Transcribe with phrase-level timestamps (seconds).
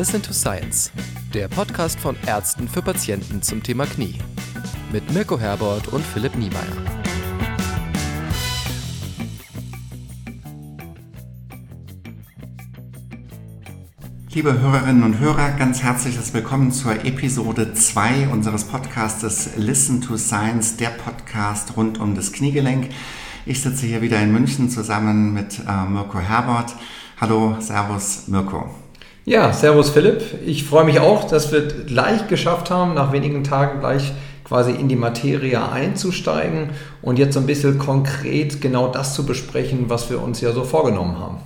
[0.00, 0.90] Listen to Science,
[1.34, 4.14] der Podcast von Ärzten für Patienten zum Thema Knie.
[4.90, 6.62] Mit Mirko Herbert und Philipp Niemeyer.
[14.30, 20.78] Liebe Hörerinnen und Hörer, ganz herzliches Willkommen zur Episode 2 unseres Podcastes Listen to Science,
[20.78, 22.88] der Podcast rund um das Kniegelenk.
[23.44, 26.74] Ich sitze hier wieder in München zusammen mit äh, Mirko Herbert.
[27.20, 28.74] Hallo, Servus, Mirko.
[29.26, 30.22] Ja, Servus Philipp.
[30.46, 34.12] Ich freue mich auch, dass wir gleich geschafft haben, nach wenigen Tagen gleich
[34.44, 36.70] quasi in die Materie einzusteigen
[37.02, 40.64] und jetzt so ein bisschen konkret genau das zu besprechen, was wir uns ja so
[40.64, 41.36] vorgenommen haben.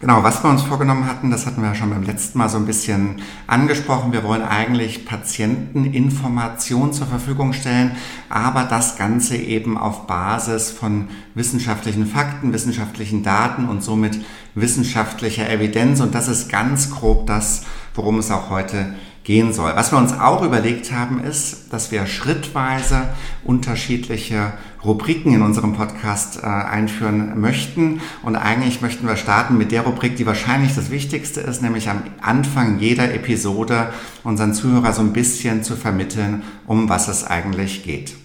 [0.00, 2.56] Genau, was wir uns vorgenommen hatten, das hatten wir ja schon beim letzten Mal so
[2.56, 4.12] ein bisschen angesprochen.
[4.12, 7.96] Wir wollen eigentlich Patienteninformation zur Verfügung stellen,
[8.28, 14.20] aber das Ganze eben auf Basis von wissenschaftlichen Fakten, wissenschaftlichen Daten und somit
[14.54, 16.00] wissenschaftlicher Evidenz.
[16.00, 18.94] Und das ist ganz grob das, worum es auch heute
[19.28, 19.76] gehen soll.
[19.76, 23.10] Was wir uns auch überlegt haben, ist, dass wir schrittweise
[23.44, 28.00] unterschiedliche Rubriken in unserem Podcast äh, einführen möchten.
[28.22, 32.04] Und eigentlich möchten wir starten mit der Rubrik, die wahrscheinlich das Wichtigste ist, nämlich am
[32.22, 33.92] Anfang jeder Episode
[34.24, 38.16] unseren Zuhörer so ein bisschen zu vermitteln, um was es eigentlich geht.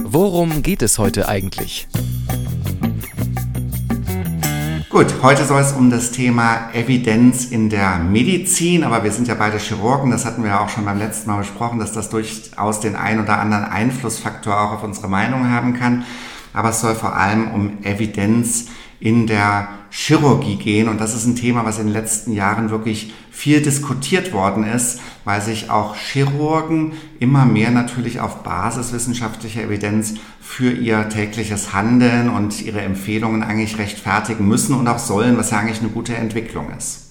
[0.00, 1.88] Worum geht es heute eigentlich?
[4.96, 9.34] Gut, heute soll es um das Thema Evidenz in der Medizin, aber wir sind ja
[9.34, 12.80] beide Chirurgen, das hatten wir ja auch schon beim letzten Mal besprochen, dass das durchaus
[12.80, 16.06] den ein oder anderen Einflussfaktor auch auf unsere Meinung haben kann.
[16.54, 20.88] Aber es soll vor allem um Evidenz in der Chirurgie gehen.
[20.88, 24.98] Und das ist ein Thema, was in den letzten Jahren wirklich viel diskutiert worden ist,
[25.26, 32.62] weil sich auch Chirurgen immer mehr natürlich auf basiswissenschaftlicher Evidenz für ihr tägliches Handeln und
[32.62, 37.10] ihre Empfehlungen eigentlich rechtfertigen müssen und auch sollen, was ja eigentlich eine gute Entwicklung ist.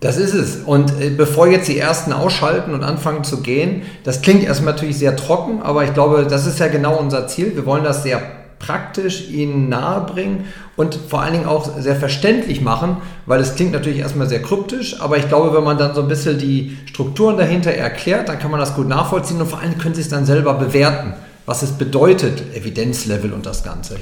[0.00, 0.56] Das ist es.
[0.56, 4.98] Und äh, bevor jetzt die ersten ausschalten und anfangen zu gehen, das klingt erstmal natürlich
[4.98, 7.54] sehr trocken, aber ich glaube, das ist ja genau unser Ziel.
[7.54, 8.20] Wir wollen das sehr
[8.58, 10.44] praktisch ihnen nahebringen
[10.76, 15.00] und vor allen Dingen auch sehr verständlich machen, weil es klingt natürlich erstmal sehr kryptisch,
[15.00, 18.50] aber ich glaube, wenn man dann so ein bisschen die Strukturen dahinter erklärt, dann kann
[18.50, 21.72] man das gut nachvollziehen und vor allem können sie es dann selber bewerten, was es
[21.72, 23.96] bedeutet, Evidenzlevel und das Ganze.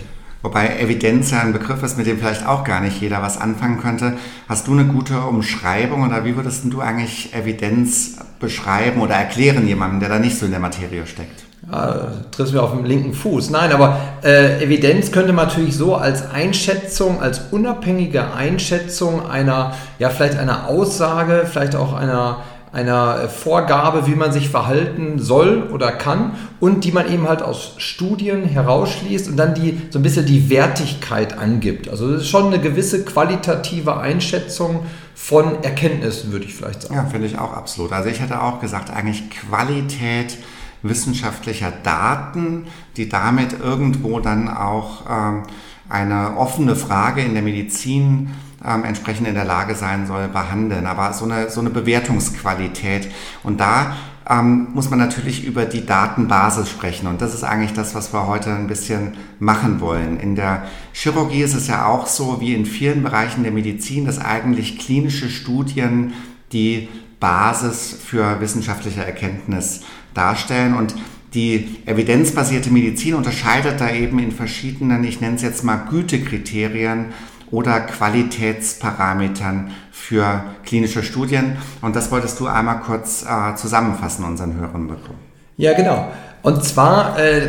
[0.45, 3.81] Wobei Evidenz ja ein Begriff ist, mit dem vielleicht auch gar nicht jeder was anfangen
[3.81, 4.19] könnte.
[4.47, 10.01] Hast du eine gute Umschreibung oder wie würdest du eigentlich Evidenz beschreiben oder erklären jemandem,
[10.01, 11.45] der da nicht so in der Materie steckt?
[11.71, 13.51] Ja, triffst mir auf den linken Fuß.
[13.51, 20.11] Nein, aber äh, Evidenz könnte man natürlich so als Einschätzung, als unabhängige Einschätzung einer, ja,
[20.11, 22.39] vielleicht einer Aussage, vielleicht auch einer,
[22.73, 27.75] einer Vorgabe, wie man sich verhalten soll oder kann und die man eben halt aus
[27.79, 31.89] Studien herausschließt und dann die so ein bisschen die Wertigkeit angibt.
[31.89, 36.97] Also das ist schon eine gewisse qualitative Einschätzung von Erkenntnissen, würde ich vielleicht sagen.
[36.97, 37.93] Ja, finde ich auch absolut.
[37.93, 40.37] Also ich hätte auch gesagt, eigentlich Qualität
[40.85, 45.43] wissenschaftlicher Daten, die damit irgendwo dann auch ähm,
[45.89, 48.31] eine offene Frage in der Medizin
[48.65, 50.87] ähm, entsprechend in der Lage sein soll, behandeln.
[50.87, 53.11] Aber so eine, so eine Bewertungsqualität.
[53.43, 53.97] Und da
[54.29, 57.07] ähm, muss man natürlich über die Datenbasis sprechen.
[57.07, 60.19] Und das ist eigentlich das, was wir heute ein bisschen machen wollen.
[60.19, 64.19] In der Chirurgie ist es ja auch so, wie in vielen Bereichen der Medizin, dass
[64.19, 66.15] eigentlich klinische Studien
[66.53, 66.89] die
[67.21, 69.81] Basis für wissenschaftliche Erkenntnis
[70.15, 70.75] darstellen.
[70.75, 70.95] Und
[71.35, 77.07] die evidenzbasierte Medizin unterscheidet da eben in verschiedenen, ich nenne es jetzt mal Gütekriterien
[77.51, 81.57] oder Qualitätsparametern für klinische Studien.
[81.83, 85.19] Und das wolltest du einmal kurz äh, zusammenfassen, unseren Hörern bekommen.
[85.57, 86.11] Ja, genau.
[86.43, 87.49] Und zwar äh,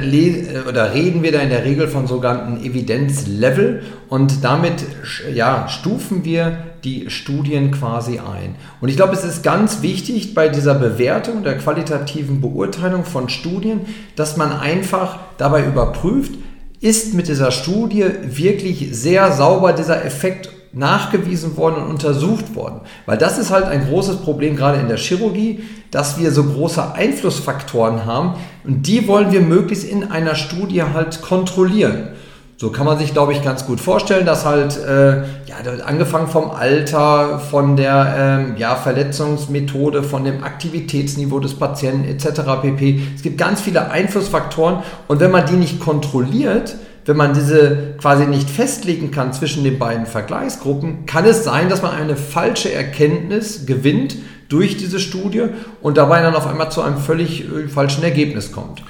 [0.69, 4.85] oder reden wir da in der Regel von sogenannten Evidenzlevel und damit
[5.33, 8.55] ja, stufen wir die Studien quasi ein.
[8.79, 13.81] Und ich glaube, es ist ganz wichtig bei dieser Bewertung der qualitativen Beurteilung von Studien,
[14.15, 16.35] dass man einfach dabei überprüft,
[16.79, 22.81] ist mit dieser Studie wirklich sehr sauber dieser Effekt nachgewiesen worden und untersucht worden.
[23.05, 26.93] Weil das ist halt ein großes Problem gerade in der Chirurgie, dass wir so große
[26.93, 28.35] Einflussfaktoren haben
[28.65, 32.09] und die wollen wir möglichst in einer Studie halt kontrollieren.
[32.57, 36.51] So kann man sich, glaube ich, ganz gut vorstellen, dass halt, äh, ja, angefangen vom
[36.51, 42.41] Alter, von der ähm, ja, Verletzungsmethode, von dem Aktivitätsniveau des Patienten etc.
[42.61, 43.01] pp.
[43.13, 48.25] Es gibt ganz viele Einflussfaktoren und wenn man die nicht kontrolliert, wenn man diese quasi
[48.25, 53.65] nicht festlegen kann zwischen den beiden Vergleichsgruppen, kann es sein, dass man eine falsche Erkenntnis
[53.65, 54.15] gewinnt
[54.47, 55.43] durch diese Studie
[55.81, 58.81] und dabei dann auf einmal zu einem völlig äh, falschen Ergebnis kommt.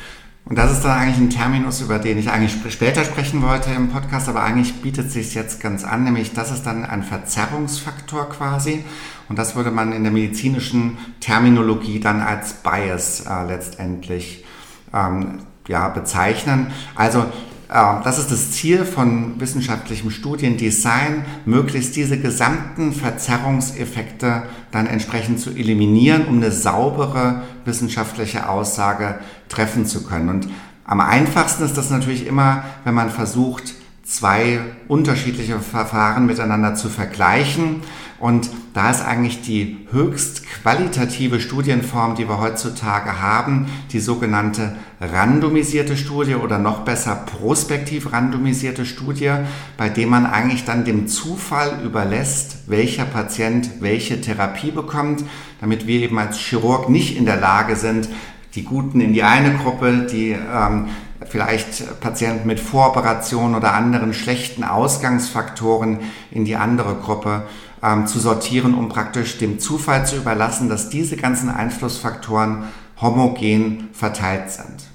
[0.47, 3.89] Und das ist dann eigentlich ein Terminus, über den ich eigentlich später sprechen wollte im
[3.89, 8.85] Podcast, aber eigentlich bietet sich jetzt ganz an, nämlich das ist dann ein Verzerrungsfaktor quasi.
[9.27, 14.45] Und das würde man in der medizinischen Terminologie dann als Bias äh, letztendlich
[14.93, 16.71] ähm, ja, bezeichnen.
[16.93, 17.25] Also
[17.67, 26.27] das ist das Ziel von wissenschaftlichem Studiendesign, möglichst diese gesamten Verzerrungseffekte dann entsprechend zu eliminieren,
[26.27, 29.19] um eine saubere wissenschaftliche Aussage
[29.49, 30.29] treffen zu können.
[30.29, 30.47] Und
[30.85, 33.73] am einfachsten ist das natürlich immer, wenn man versucht,
[34.05, 37.81] zwei unterschiedliche Verfahren miteinander zu vergleichen.
[38.17, 45.97] Und da ist eigentlich die höchst qualitative Studienform, die wir heutzutage haben, die sogenannte randomisierte
[45.97, 49.31] Studie oder noch besser prospektiv randomisierte Studie,
[49.75, 55.25] bei dem man eigentlich dann dem Zufall überlässt, welcher Patient welche Therapie bekommt,
[55.59, 58.07] damit wir eben als Chirurg nicht in der Lage sind,
[58.53, 60.87] die Guten in die eine Gruppe, die ähm,
[61.27, 65.99] vielleicht Patienten mit Voroperationen oder anderen schlechten Ausgangsfaktoren
[66.31, 67.43] in die andere Gruppe
[67.83, 72.65] ähm, zu sortieren, um praktisch dem Zufall zu überlassen, dass diese ganzen Einflussfaktoren
[73.01, 74.85] homogen verteilt sind.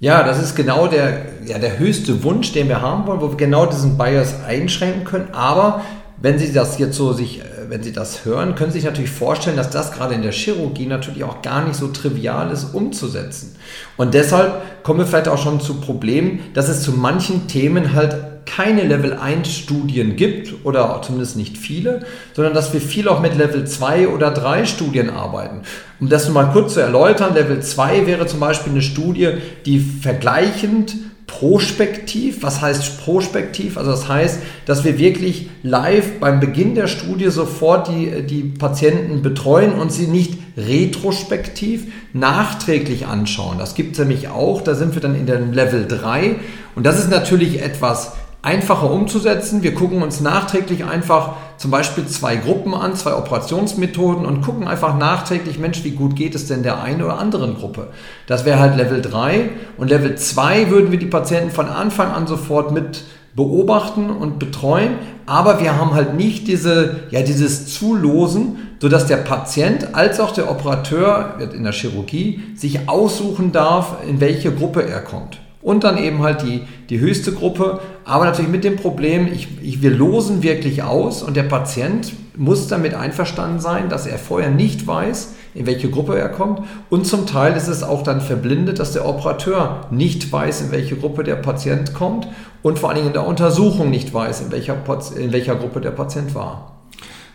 [0.00, 3.36] Ja, das ist genau der, ja, der höchste Wunsch, den wir haben wollen, wo wir
[3.36, 5.34] genau diesen Bias einschränken können.
[5.34, 5.82] Aber
[6.16, 9.56] wenn Sie das jetzt so sich, wenn Sie das hören, können Sie sich natürlich vorstellen,
[9.56, 13.54] dass das gerade in der Chirurgie natürlich auch gar nicht so trivial ist umzusetzen.
[13.96, 18.16] Und deshalb kommen wir vielleicht auch schon zu Problemen, dass es zu manchen Themen halt
[18.44, 22.00] keine Level 1 Studien gibt oder zumindest nicht viele,
[22.34, 25.62] sondern dass wir viel auch mit Level 2 oder 3 Studien arbeiten.
[26.00, 29.34] Um das mal kurz zu erläutern, Level 2 wäre zum Beispiel eine Studie,
[29.64, 30.96] die vergleichend
[31.30, 32.42] prospektiv.
[32.42, 33.78] Was heißt prospektiv?
[33.78, 39.22] Also das heißt, dass wir wirklich live beim Beginn der Studie sofort die, die Patienten
[39.22, 43.58] betreuen und sie nicht retrospektiv nachträglich anschauen.
[43.58, 44.60] Das gibt es nämlich auch.
[44.60, 46.36] Da sind wir dann in der Level 3.
[46.74, 48.12] Und das ist natürlich etwas
[48.42, 49.62] einfacher umzusetzen.
[49.62, 54.96] Wir gucken uns nachträglich einfach zum Beispiel zwei Gruppen an, zwei Operationsmethoden und gucken einfach
[54.96, 57.88] nachträglich, Mensch, wie gut geht es denn der einen oder anderen Gruppe?
[58.26, 62.26] Das wäre halt Level 3 und Level 2 würden wir die Patienten von Anfang an
[62.26, 63.04] sofort mit
[63.36, 64.94] beobachten und betreuen,
[65.26, 70.50] aber wir haben halt nicht diese, ja, dieses Zulosen, sodass der Patient als auch der
[70.50, 75.38] Operateur in der Chirurgie sich aussuchen darf, in welche Gruppe er kommt.
[75.62, 79.82] Und dann eben halt die, die höchste Gruppe, aber natürlich mit dem Problem, ich, ich,
[79.82, 84.86] wir losen wirklich aus und der Patient muss damit einverstanden sein, dass er vorher nicht
[84.86, 86.62] weiß, in welche Gruppe er kommt.
[86.88, 90.96] Und zum Teil ist es auch dann verblindet, dass der Operateur nicht weiß, in welche
[90.96, 92.26] Gruppe der Patient kommt
[92.62, 94.76] und vor allen Dingen in der Untersuchung nicht weiß, in welcher,
[95.16, 96.79] in welcher Gruppe der Patient war.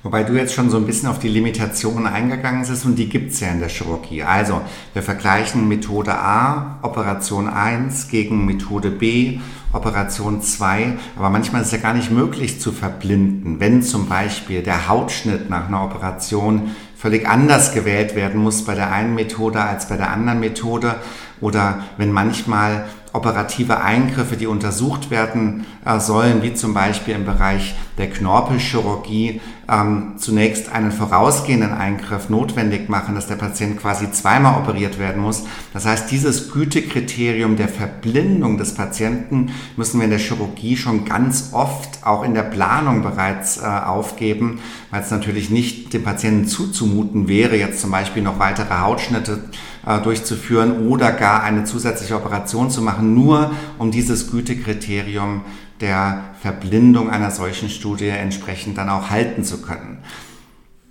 [0.06, 3.32] Wobei du jetzt schon so ein bisschen auf die Limitationen eingegangen bist und die gibt
[3.32, 4.22] es ja in der Chirurgie.
[4.22, 4.62] Also
[4.94, 9.40] wir vergleichen Methode A, Operation 1 gegen Methode B,
[9.74, 10.94] Operation 2.
[11.16, 15.50] Aber manchmal ist es ja gar nicht möglich zu verblinden, wenn zum Beispiel der Hautschnitt
[15.50, 20.12] nach einer Operation völlig anders gewählt werden muss bei der einen Methode als bei der
[20.12, 20.98] anderen Methode
[21.42, 27.76] oder wenn manchmal operative Eingriffe, die untersucht werden äh, sollen, wie zum Beispiel im Bereich
[27.98, 35.00] der Knorpelchirurgie, ähm, zunächst einen vorausgehenden Eingriff notwendig machen, dass der Patient quasi zweimal operiert
[35.00, 35.46] werden muss.
[35.74, 41.52] Das heißt, dieses Gütekriterium der Verblindung des Patienten müssen wir in der Chirurgie schon ganz
[41.54, 44.60] oft auch in der Planung bereits äh, aufgeben,
[44.92, 49.46] weil es natürlich nicht dem Patienten zuzumuten wäre, jetzt zum Beispiel noch weitere Hautschnitte
[49.86, 55.42] äh, durchzuführen oder gar eine zusätzliche Operation zu machen, nur um dieses Gütekriterium
[55.82, 60.00] der Verblindung einer solchen Studie entsprechend dann auch halten zu können.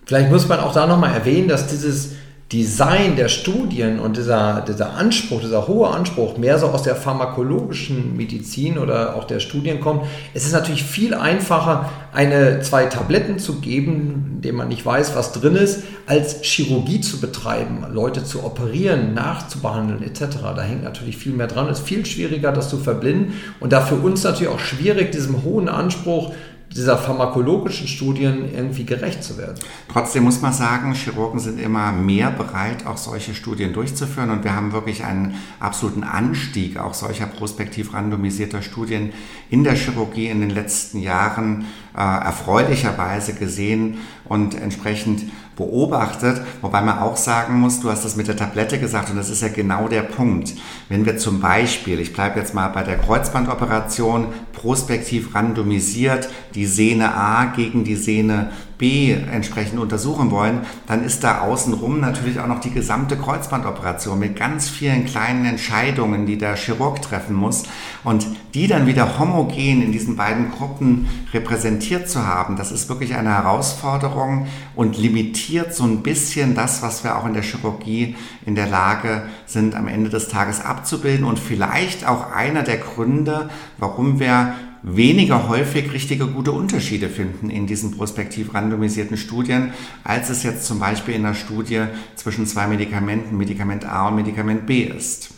[0.06, 2.12] Vielleicht muss man auch da nochmal erwähnen, dass dieses
[2.52, 8.16] Design der Studien und dieser, dieser Anspruch, dieser hohe Anspruch mehr so aus der pharmakologischen
[8.16, 10.02] Medizin oder auch der Studien kommt.
[10.34, 15.16] Es ist natürlich viel einfacher, eine, zwei Tabletten zu geben, in denen man nicht weiß,
[15.16, 20.36] was drin ist, als Chirurgie zu betreiben, Leute zu operieren, nachzubehandeln etc.
[20.54, 21.68] Da hängt natürlich viel mehr dran.
[21.70, 25.44] Es ist viel schwieriger, das zu verblinden und da für uns natürlich auch schwierig, diesem
[25.44, 26.32] hohen Anspruch
[26.76, 29.58] dieser pharmakologischen Studien irgendwie gerecht zu werden.
[29.92, 34.56] Trotzdem muss man sagen, Chirurgen sind immer mehr bereit, auch solche Studien durchzuführen und wir
[34.56, 39.12] haben wirklich einen absoluten Anstieg auch solcher prospektiv randomisierter Studien
[39.50, 41.66] in der Chirurgie in den letzten Jahren
[41.96, 45.22] äh, erfreulicherweise gesehen und entsprechend
[45.56, 49.30] beobachtet, wobei man auch sagen muss, du hast das mit der Tablette gesagt und das
[49.30, 50.54] ist ja genau der Punkt.
[50.88, 57.14] Wenn wir zum Beispiel, ich bleibe jetzt mal bei der Kreuzbandoperation, prospektiv randomisiert die Sehne
[57.14, 62.60] A gegen die Sehne B entsprechend untersuchen wollen, dann ist da außenrum natürlich auch noch
[62.60, 67.64] die gesamte Kreuzbandoperation mit ganz vielen kleinen Entscheidungen, die der Chirurg treffen muss.
[68.02, 73.14] Und die dann wieder homogen in diesen beiden Gruppen repräsentiert zu haben, das ist wirklich
[73.14, 78.16] eine Herausforderung und limitiert so ein bisschen das, was wir auch in der Chirurgie
[78.46, 83.50] in der Lage sind, am Ende des Tages abzubilden und vielleicht auch einer der Gründe,
[83.78, 84.54] warum wir
[84.84, 89.72] weniger häufig richtige gute Unterschiede finden in diesen prospektiv randomisierten Studien,
[90.04, 91.84] als es jetzt zum Beispiel in der Studie
[92.16, 95.30] zwischen zwei Medikamenten, Medikament A und Medikament B ist.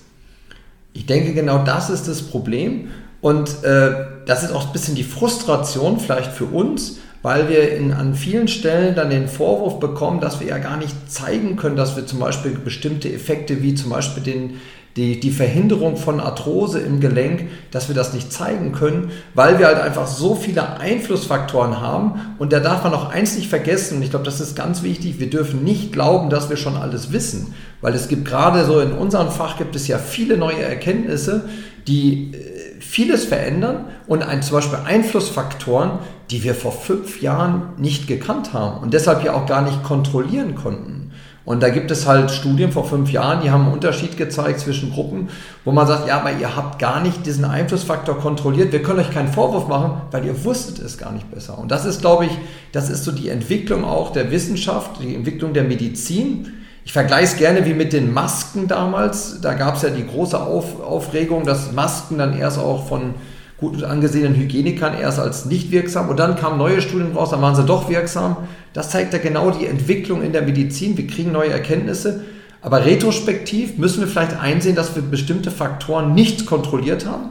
[0.93, 2.89] Ich denke, genau das ist das Problem.
[3.21, 7.93] Und äh, das ist auch ein bisschen die Frustration vielleicht für uns, weil wir in,
[7.93, 11.97] an vielen Stellen dann den Vorwurf bekommen, dass wir ja gar nicht zeigen können, dass
[11.97, 14.61] wir zum Beispiel bestimmte Effekte wie zum Beispiel den,
[14.97, 19.67] die, die Verhinderung von Arthrose im Gelenk, dass wir das nicht zeigen können, weil wir
[19.67, 22.35] halt einfach so viele Einflussfaktoren haben.
[22.39, 25.21] Und da darf man auch eins nicht vergessen, und ich glaube, das ist ganz wichtig,
[25.21, 28.93] wir dürfen nicht glauben, dass wir schon alles wissen, weil es gibt gerade so in
[28.93, 31.47] unserem Fach gibt es ja viele neue Erkenntnisse,
[31.87, 35.99] die äh, vieles verändern und ein, zum Beispiel Einflussfaktoren,
[36.31, 40.55] die wir vor fünf Jahren nicht gekannt haben und deshalb ja auch gar nicht kontrollieren
[40.55, 41.06] konnten.
[41.47, 44.91] Und da gibt es halt Studien vor fünf Jahren, die haben einen Unterschied gezeigt zwischen
[44.93, 45.29] Gruppen,
[45.65, 48.73] wo man sagt, ja, aber ihr habt gar nicht diesen Einflussfaktor kontrolliert.
[48.73, 51.57] Wir können euch keinen Vorwurf machen, weil ihr wusstet es gar nicht besser.
[51.57, 52.33] Und das ist, glaube ich,
[52.73, 56.53] das ist so die Entwicklung auch der Wissenschaft, die Entwicklung der Medizin.
[56.85, 59.41] Ich vergleiche es gerne wie mit den Masken damals.
[59.41, 63.15] Da gab es ja die große Auf Aufregung, dass Masken dann erst auch von
[63.59, 67.55] gut angesehenen Hygienikern erst als nicht wirksam und dann kamen neue Studien raus, dann waren
[67.55, 68.37] sie doch wirksam.
[68.75, 70.97] Das zeigt ja genau die Entwicklung in der Medizin.
[70.99, 72.25] Wir kriegen neue Erkenntnisse.
[72.61, 77.31] Aber retrospektiv müssen wir vielleicht einsehen, dass wir bestimmte Faktoren nicht kontrolliert haben.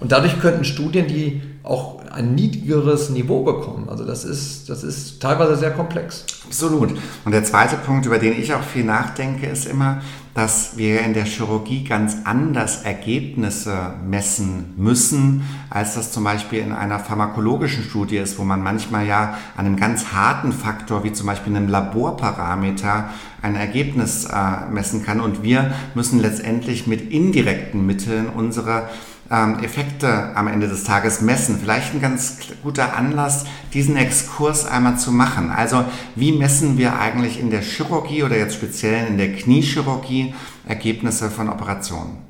[0.00, 3.88] Und dadurch könnten Studien, die auch ein niedrigeres Niveau bekommen.
[3.88, 6.24] Also das ist, das ist teilweise sehr komplex.
[6.46, 6.90] Absolut.
[7.24, 10.00] Und der zweite Punkt, über den ich auch viel nachdenke, ist immer,
[10.40, 16.72] dass wir in der Chirurgie ganz anders Ergebnisse messen müssen, als das zum Beispiel in
[16.72, 21.26] einer pharmakologischen Studie ist, wo man manchmal ja an einem ganz harten Faktor, wie zum
[21.26, 23.10] Beispiel einem Laborparameter,
[23.42, 25.20] ein Ergebnis äh, messen kann.
[25.20, 28.88] Und wir müssen letztendlich mit indirekten Mitteln unsere
[29.30, 31.58] ähm, Effekte am Ende des Tages messen.
[31.60, 35.50] Vielleicht ein ganz guter Anlass, diesen Exkurs einmal zu machen.
[35.50, 35.84] Also
[36.16, 40.34] wie messen wir eigentlich in der Chirurgie oder jetzt speziell in der Kniechirurgie
[40.66, 42.29] Ergebnisse von Operationen?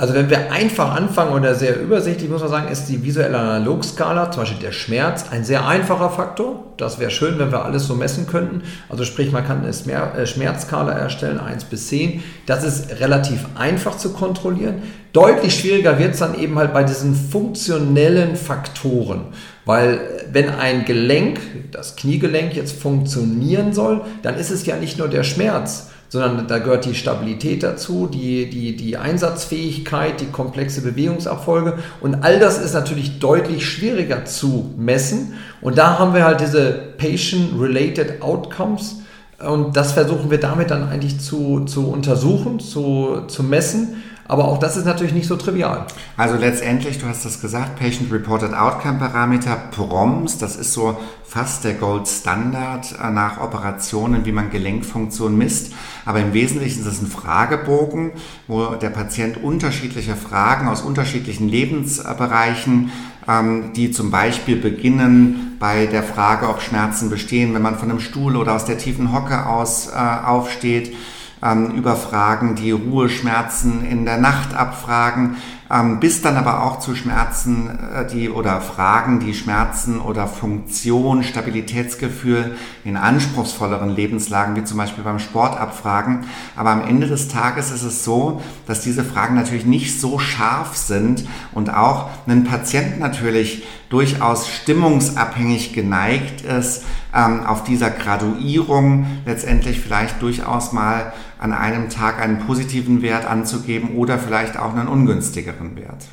[0.00, 4.30] Also wenn wir einfach anfangen oder sehr übersichtlich, muss man sagen, ist die visuelle Analogskala,
[4.30, 6.64] zum Beispiel der Schmerz, ein sehr einfacher Faktor.
[6.78, 8.62] Das wäre schön, wenn wir alles so messen könnten.
[8.88, 9.68] Also sprich, man kann eine
[10.14, 12.22] äh, Schmerzskala erstellen, 1 bis 10.
[12.46, 14.76] Das ist relativ einfach zu kontrollieren.
[15.12, 19.26] Deutlich schwieriger wird es dann eben halt bei diesen funktionellen Faktoren.
[19.66, 19.98] Weil äh,
[20.32, 21.40] wenn ein Gelenk,
[21.72, 26.58] das Kniegelenk jetzt funktionieren soll, dann ist es ja nicht nur der Schmerz, sondern da
[26.58, 32.74] gehört die Stabilität dazu, die, die, die Einsatzfähigkeit, die komplexe Bewegungsabfolge und all das ist
[32.74, 35.34] natürlich deutlich schwieriger zu messen.
[35.60, 38.96] Und da haben wir halt diese Patient-Related Outcomes.
[39.38, 44.58] Und das versuchen wir damit dann eigentlich zu, zu untersuchen, zu, zu messen aber auch
[44.58, 45.86] das ist natürlich nicht so trivial.
[46.16, 51.64] Also letztendlich, du hast das gesagt, Patient Reported Outcome Parameter, PROMS, das ist so fast
[51.64, 55.72] der Gold Standard äh, nach Operationen, wie man Gelenkfunktion misst.
[56.06, 58.12] Aber im Wesentlichen ist es ein Fragebogen,
[58.46, 62.92] wo der Patient unterschiedliche Fragen aus unterschiedlichen Lebensbereichen,
[63.28, 68.00] ähm, die zum Beispiel beginnen bei der Frage, ob Schmerzen bestehen, wenn man von einem
[68.00, 70.94] Stuhl oder aus der tiefen Hocke aus äh, aufsteht,
[71.42, 75.36] ähm, über Fragen, die Ruheschmerzen in der Nacht abfragen,
[75.72, 81.22] ähm, bis dann aber auch zu Schmerzen, äh, die oder Fragen, die Schmerzen oder Funktion,
[81.22, 86.24] Stabilitätsgefühl in anspruchsvolleren Lebenslagen, wie zum Beispiel beim Sport abfragen.
[86.56, 90.76] Aber am Ende des Tages ist es so, dass diese Fragen natürlich nicht so scharf
[90.76, 99.80] sind und auch einen Patienten natürlich durchaus stimmungsabhängig geneigt ist, ähm, auf dieser Graduierung letztendlich
[99.80, 105.74] vielleicht durchaus mal an einem Tag einen positiven Wert anzugeben oder vielleicht auch einen ungünstigeren
[105.76, 106.04] Wert.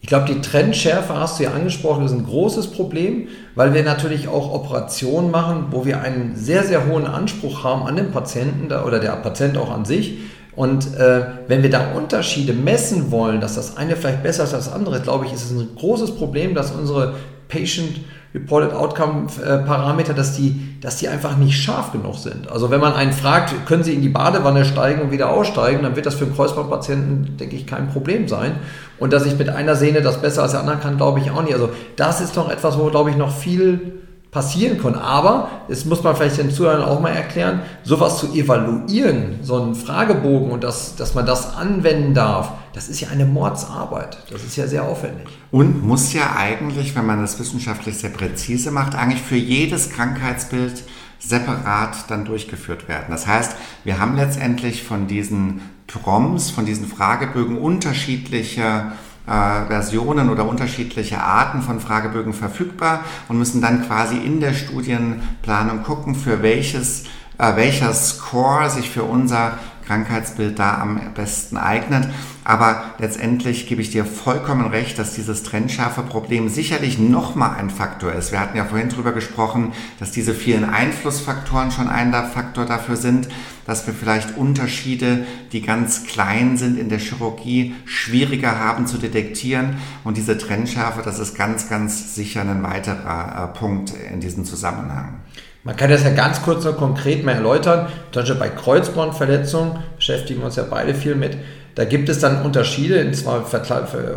[0.00, 4.28] Ich glaube, die Trendschärfe hast du ja angesprochen, ist ein großes Problem, weil wir natürlich
[4.28, 9.00] auch Operationen machen, wo wir einen sehr, sehr hohen Anspruch haben an den Patienten oder
[9.00, 10.18] der Patient auch an sich.
[10.56, 14.66] Und äh, wenn wir da Unterschiede messen wollen, dass das eine vielleicht besser ist als
[14.66, 17.14] das andere, glaube ich, ist es ein großes Problem, dass unsere
[17.48, 18.00] Patient
[18.32, 22.48] Reported Outcome äh, Parameter, dass die, dass die einfach nicht scharf genug sind.
[22.48, 25.96] Also wenn man einen fragt, können Sie in die Badewanne steigen und wieder aussteigen, dann
[25.96, 28.52] wird das für einen Kreuzbandpatienten, denke ich, kein Problem sein.
[28.98, 31.42] Und dass ich mit einer Sehne das besser als der anderen kann, glaube ich auch
[31.42, 31.54] nicht.
[31.54, 34.96] Also das ist doch etwas, wo, glaube ich, noch viel passieren können.
[34.96, 39.74] Aber, das muss man vielleicht den Zuhörern auch mal erklären, sowas zu evaluieren, so einen
[39.74, 44.18] Fragebogen und das, dass man das anwenden darf, das ist ja eine Mordsarbeit.
[44.30, 45.26] Das ist ja sehr aufwendig.
[45.50, 50.84] Und muss ja eigentlich, wenn man das wissenschaftlich sehr präzise macht, eigentlich für jedes Krankheitsbild
[51.18, 53.06] separat dann durchgeführt werden.
[53.10, 58.92] Das heißt, wir haben letztendlich von diesen Proms, von diesen Fragebögen unterschiedliche
[59.30, 65.84] äh, Versionen oder unterschiedliche Arten von Fragebögen verfügbar und müssen dann quasi in der Studienplanung
[65.84, 67.04] gucken, für welches,
[67.38, 69.52] äh, welcher Score sich für unser
[69.90, 72.08] Krankheitsbild da am besten eignet.
[72.44, 78.12] Aber letztendlich gebe ich dir vollkommen recht, dass dieses trennscharfe Problem sicherlich nochmal ein Faktor
[78.12, 78.30] ist.
[78.30, 83.28] Wir hatten ja vorhin darüber gesprochen, dass diese vielen Einflussfaktoren schon ein Faktor dafür sind,
[83.66, 89.78] dass wir vielleicht Unterschiede, die ganz klein sind in der Chirurgie, schwieriger haben zu detektieren.
[90.04, 95.20] Und diese Trennschärfe, das ist ganz, ganz sicher ein weiterer äh, Punkt in diesem Zusammenhang.
[95.62, 97.88] Man kann das ja ganz kurz und konkret mal erläutern.
[98.12, 101.36] Zum Beispiel bei Kreuzbandverletzungen beschäftigen wir uns ja beide viel mit.
[101.74, 103.40] Da gibt es dann Unterschiede, in zwei,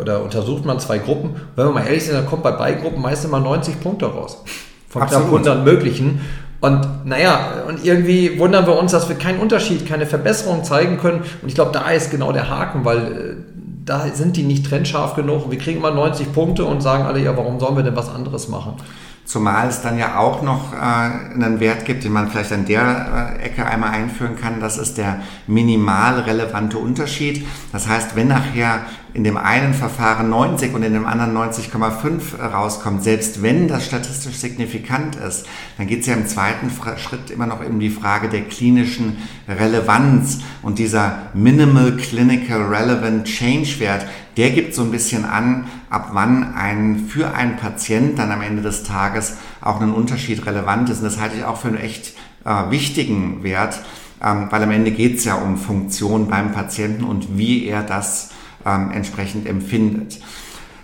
[0.00, 1.36] oder untersucht man zwei Gruppen.
[1.54, 4.42] Wenn wir mal ehrlich sind, dann kommt bei beiden Gruppen meistens mal 90 Punkte raus.
[4.88, 6.20] Von knapp 100 möglichen.
[6.60, 11.22] Und naja, und irgendwie wundern wir uns, dass wir keinen Unterschied, keine Verbesserung zeigen können.
[11.42, 13.36] Und ich glaube, da ist genau der Haken, weil äh,
[13.84, 15.50] da sind die nicht trennscharf genug.
[15.50, 18.48] Wir kriegen immer 90 Punkte und sagen alle, ja, warum sollen wir denn was anderes
[18.48, 18.76] machen?
[19.24, 23.36] Zumal es dann ja auch noch äh, einen Wert gibt, den man vielleicht an der
[23.40, 24.60] äh, Ecke einmal einführen kann.
[24.60, 27.46] Das ist der minimal relevante Unterschied.
[27.72, 28.82] Das heißt, wenn nachher
[29.14, 34.34] in dem einen Verfahren 90 und in dem anderen 90,5 rauskommt, selbst wenn das statistisch
[34.34, 35.46] signifikant ist,
[35.78, 39.16] dann geht es ja im zweiten Schritt immer noch um die Frage der klinischen
[39.48, 44.04] Relevanz und dieser Minimal Clinical Relevant Change Wert,
[44.36, 48.62] der gibt so ein bisschen an, ab wann ein für einen Patient dann am Ende
[48.62, 50.98] des Tages auch ein Unterschied relevant ist.
[50.98, 52.14] Und das halte ich auch für einen echt
[52.44, 53.80] äh, wichtigen Wert,
[54.22, 58.30] ähm, weil am Ende geht es ja um Funktion beim Patienten und wie er das
[58.66, 60.20] ähm, entsprechend empfindet.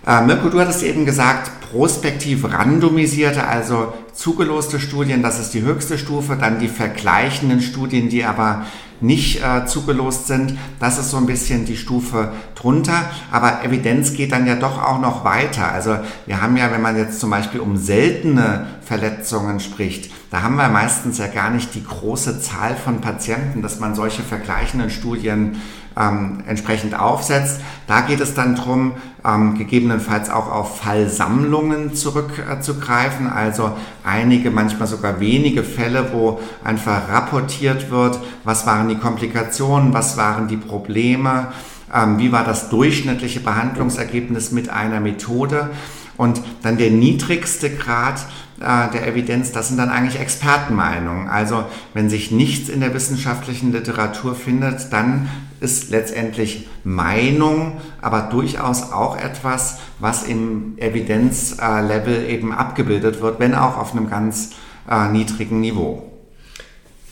[0.05, 5.97] Äh, Mirko, du hattest eben gesagt, prospektiv randomisierte, also zugeloste Studien, das ist die höchste
[5.97, 8.65] Stufe, dann die vergleichenden Studien, die aber
[8.99, 14.31] nicht äh, zugelost sind, das ist so ein bisschen die Stufe drunter, aber Evidenz geht
[14.31, 15.71] dann ja doch auch noch weiter.
[15.71, 20.55] Also wir haben ja, wenn man jetzt zum Beispiel um seltene Verletzungen spricht, da haben
[20.55, 25.59] wir meistens ja gar nicht die große Zahl von Patienten, dass man solche vergleichenden Studien
[25.97, 27.61] ähm, entsprechend aufsetzt.
[27.87, 28.93] Da geht es dann darum,
[29.25, 33.71] ähm, gegebenenfalls auch auf Fallsammlungen zurückzugreifen, äh, also
[34.03, 40.47] einige, manchmal sogar wenige Fälle, wo einfach rapportiert wird, was waren die Komplikationen, was waren
[40.47, 41.51] die Probleme,
[41.93, 45.69] ähm, wie war das durchschnittliche Behandlungsergebnis mit einer Methode.
[46.17, 48.25] Und dann der niedrigste Grad
[48.61, 51.27] äh, der Evidenz, das sind dann eigentlich Expertenmeinungen.
[51.27, 58.91] Also wenn sich nichts in der wissenschaftlichen Literatur findet, dann ist letztendlich Meinung, aber durchaus
[58.91, 64.51] auch etwas, was im Evidenzlevel eben abgebildet wird, wenn auch auf einem ganz
[64.89, 66.11] äh, niedrigen Niveau.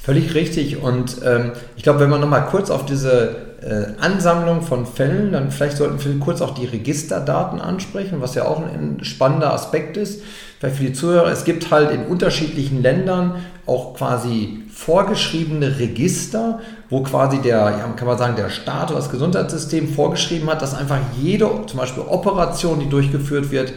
[0.01, 0.81] Völlig richtig.
[0.81, 5.51] Und ähm, ich glaube, wenn man nochmal kurz auf diese äh, Ansammlung von Fällen, dann
[5.51, 10.23] vielleicht sollten wir kurz auch die Registerdaten ansprechen, was ja auch ein spannender Aspekt ist.
[10.59, 17.01] Vielleicht für die Zuhörer, es gibt halt in unterschiedlichen Ländern auch quasi vorgeschriebene Register, wo
[17.01, 20.99] quasi der, ja, kann man sagen, der Staat oder das Gesundheitssystem vorgeschrieben hat, dass einfach
[21.21, 23.73] jede, zum Beispiel Operation, die durchgeführt wird,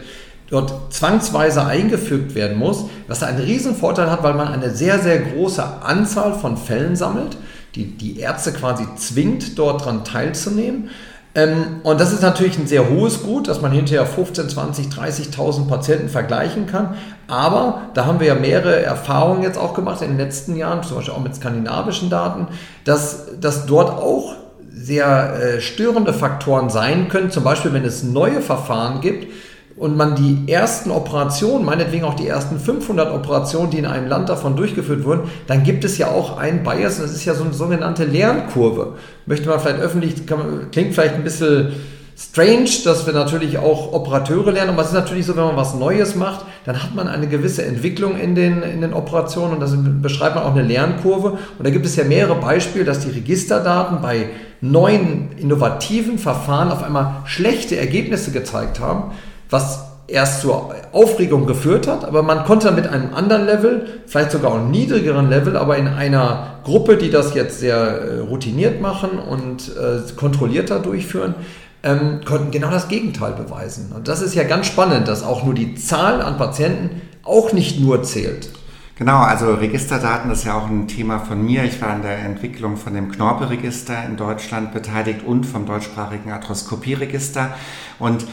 [0.49, 5.19] dort zwangsweise eingefügt werden muss, was einen riesen Vorteil hat, weil man eine sehr, sehr
[5.19, 7.37] große Anzahl von Fällen sammelt
[7.75, 10.89] die, die Ärzte quasi zwingt, dort daran teilzunehmen.
[11.35, 15.67] Ähm, und das ist natürlich ein sehr hohes Gut, dass man hinterher 15, 20, 30.000
[15.67, 16.95] Patienten vergleichen kann.
[17.27, 20.97] Aber da haben wir ja mehrere Erfahrungen jetzt auch gemacht in den letzten Jahren, zum
[20.97, 22.47] Beispiel auch mit skandinavischen Daten,
[22.85, 24.35] dass, dass dort auch
[24.71, 27.31] sehr äh, störende Faktoren sein können.
[27.31, 29.27] Zum Beispiel, wenn es neue Verfahren gibt,
[29.75, 34.29] und man die ersten Operationen, meinetwegen auch die ersten 500 Operationen, die in einem Land
[34.29, 37.43] davon durchgeführt wurden, dann gibt es ja auch einen Bias und das ist ja so
[37.43, 38.93] eine sogenannte Lernkurve.
[39.25, 41.73] Möchte man vielleicht öffentlich, man, klingt vielleicht ein bisschen
[42.15, 45.73] strange, dass wir natürlich auch Operateure lernen, aber es ist natürlich so, wenn man was
[45.73, 49.73] Neues macht, dann hat man eine gewisse Entwicklung in den, in den Operationen und das
[49.75, 51.39] beschreibt man auch eine Lernkurve.
[51.57, 54.29] Und da gibt es ja mehrere Beispiele, dass die Registerdaten bei
[54.61, 59.11] neuen innovativen Verfahren auf einmal schlechte Ergebnisse gezeigt haben
[59.53, 64.53] was erst zur Aufregung geführt hat, aber man konnte mit einem anderen Level, vielleicht sogar
[64.53, 69.71] einem niedrigeren Level, aber in einer Gruppe, die das jetzt sehr äh, routiniert machen und
[69.77, 71.35] äh, kontrollierter durchführen,
[71.83, 73.91] ähm, konnten genau das Gegenteil beweisen.
[73.95, 77.79] Und das ist ja ganz spannend, dass auch nur die Zahl an Patienten auch nicht
[77.79, 78.49] nur zählt.
[78.95, 81.63] Genau, also Registerdaten ist ja auch ein Thema von mir.
[81.63, 87.55] Ich war an der Entwicklung von dem Knorpelregister in Deutschland beteiligt und vom deutschsprachigen Arthroskopieregister.
[87.97, 88.25] Und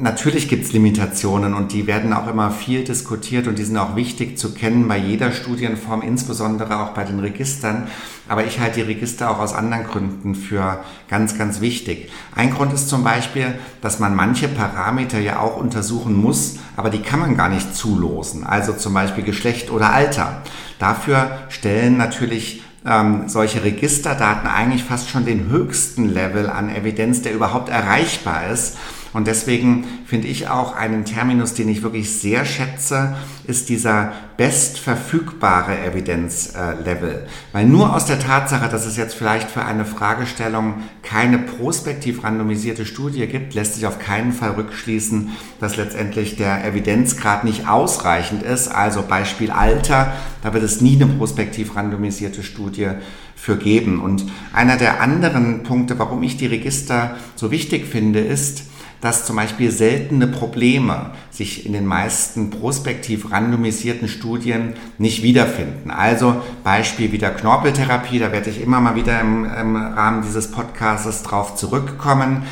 [0.00, 3.96] Natürlich gibt es Limitationen und die werden auch immer viel diskutiert und die sind auch
[3.96, 7.88] wichtig zu kennen bei jeder Studienform, insbesondere auch bei den Registern.
[8.28, 12.10] Aber ich halte die Register auch aus anderen Gründen für ganz, ganz wichtig.
[12.32, 17.02] Ein Grund ist zum Beispiel, dass man manche Parameter ja auch untersuchen muss, aber die
[17.02, 18.44] kann man gar nicht zulosen.
[18.46, 20.42] Also zum Beispiel Geschlecht oder Alter.
[20.78, 27.34] Dafür stellen natürlich ähm, solche Registerdaten eigentlich fast schon den höchsten Level an Evidenz, der
[27.34, 28.76] überhaupt erreichbar ist.
[29.12, 33.16] Und deswegen finde ich auch einen Terminus, den ich wirklich sehr schätze,
[33.46, 37.26] ist dieser bestverfügbare Evidenzlevel.
[37.52, 42.84] Weil nur aus der Tatsache, dass es jetzt vielleicht für eine Fragestellung keine prospektiv randomisierte
[42.84, 48.68] Studie gibt, lässt sich auf keinen Fall rückschließen, dass letztendlich der Evidenzgrad nicht ausreichend ist.
[48.68, 52.90] Also Beispiel Alter, da wird es nie eine prospektiv randomisierte Studie
[53.34, 54.00] für geben.
[54.00, 58.64] Und einer der anderen Punkte, warum ich die Register so wichtig finde, ist,
[59.00, 65.90] dass zum Beispiel seltene Probleme sich in den meisten prospektiv randomisierten Studien nicht wiederfinden.
[65.90, 71.22] Also Beispiel wieder Knorpeltherapie, da werde ich immer mal wieder im, im Rahmen dieses Podcasts
[71.22, 72.42] drauf zurückkommen.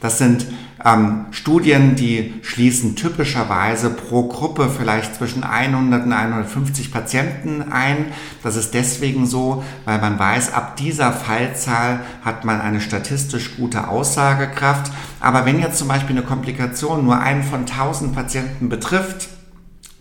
[0.00, 0.46] Das sind
[0.84, 8.12] ähm, Studien, die schließen typischerweise pro Gruppe vielleicht zwischen 100 und 150 Patienten ein.
[8.42, 13.88] Das ist deswegen so, weil man weiß, ab dieser Fallzahl hat man eine statistisch gute
[13.88, 14.92] Aussagekraft.
[15.20, 19.28] Aber wenn jetzt zum Beispiel eine Komplikation nur einen von 1000 Patienten betrifft,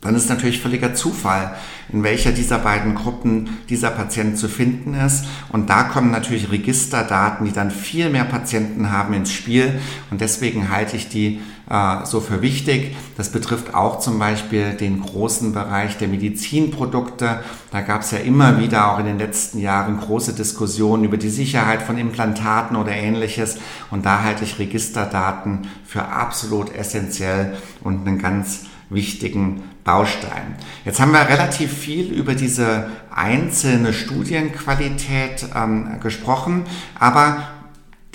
[0.05, 1.55] dann ist natürlich völliger Zufall,
[1.91, 5.25] in welcher dieser beiden Gruppen dieser Patient zu finden ist.
[5.49, 9.79] Und da kommen natürlich Registerdaten, die dann viel mehr Patienten haben ins Spiel.
[10.11, 12.95] Und deswegen halte ich die äh, so für wichtig.
[13.17, 17.39] Das betrifft auch zum Beispiel den großen Bereich der Medizinprodukte.
[17.71, 21.29] Da gab es ja immer wieder auch in den letzten Jahren große Diskussionen über die
[21.29, 23.57] Sicherheit von Implantaten oder ähnliches.
[23.89, 30.55] Und da halte ich Registerdaten für absolut essentiell und einen ganz wichtigen Baustein.
[30.83, 36.65] Jetzt haben wir relativ viel über diese einzelne Studienqualität ähm, gesprochen,
[36.99, 37.47] aber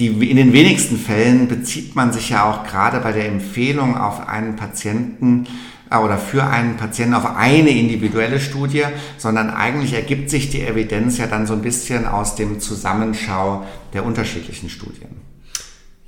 [0.00, 4.28] die, in den wenigsten Fällen bezieht man sich ja auch gerade bei der Empfehlung auf
[4.28, 5.46] einen Patienten
[5.90, 8.84] äh, oder für einen Patienten auf eine individuelle Studie,
[9.16, 14.04] sondern eigentlich ergibt sich die Evidenz ja dann so ein bisschen aus dem Zusammenschau der
[14.04, 15.19] unterschiedlichen Studien.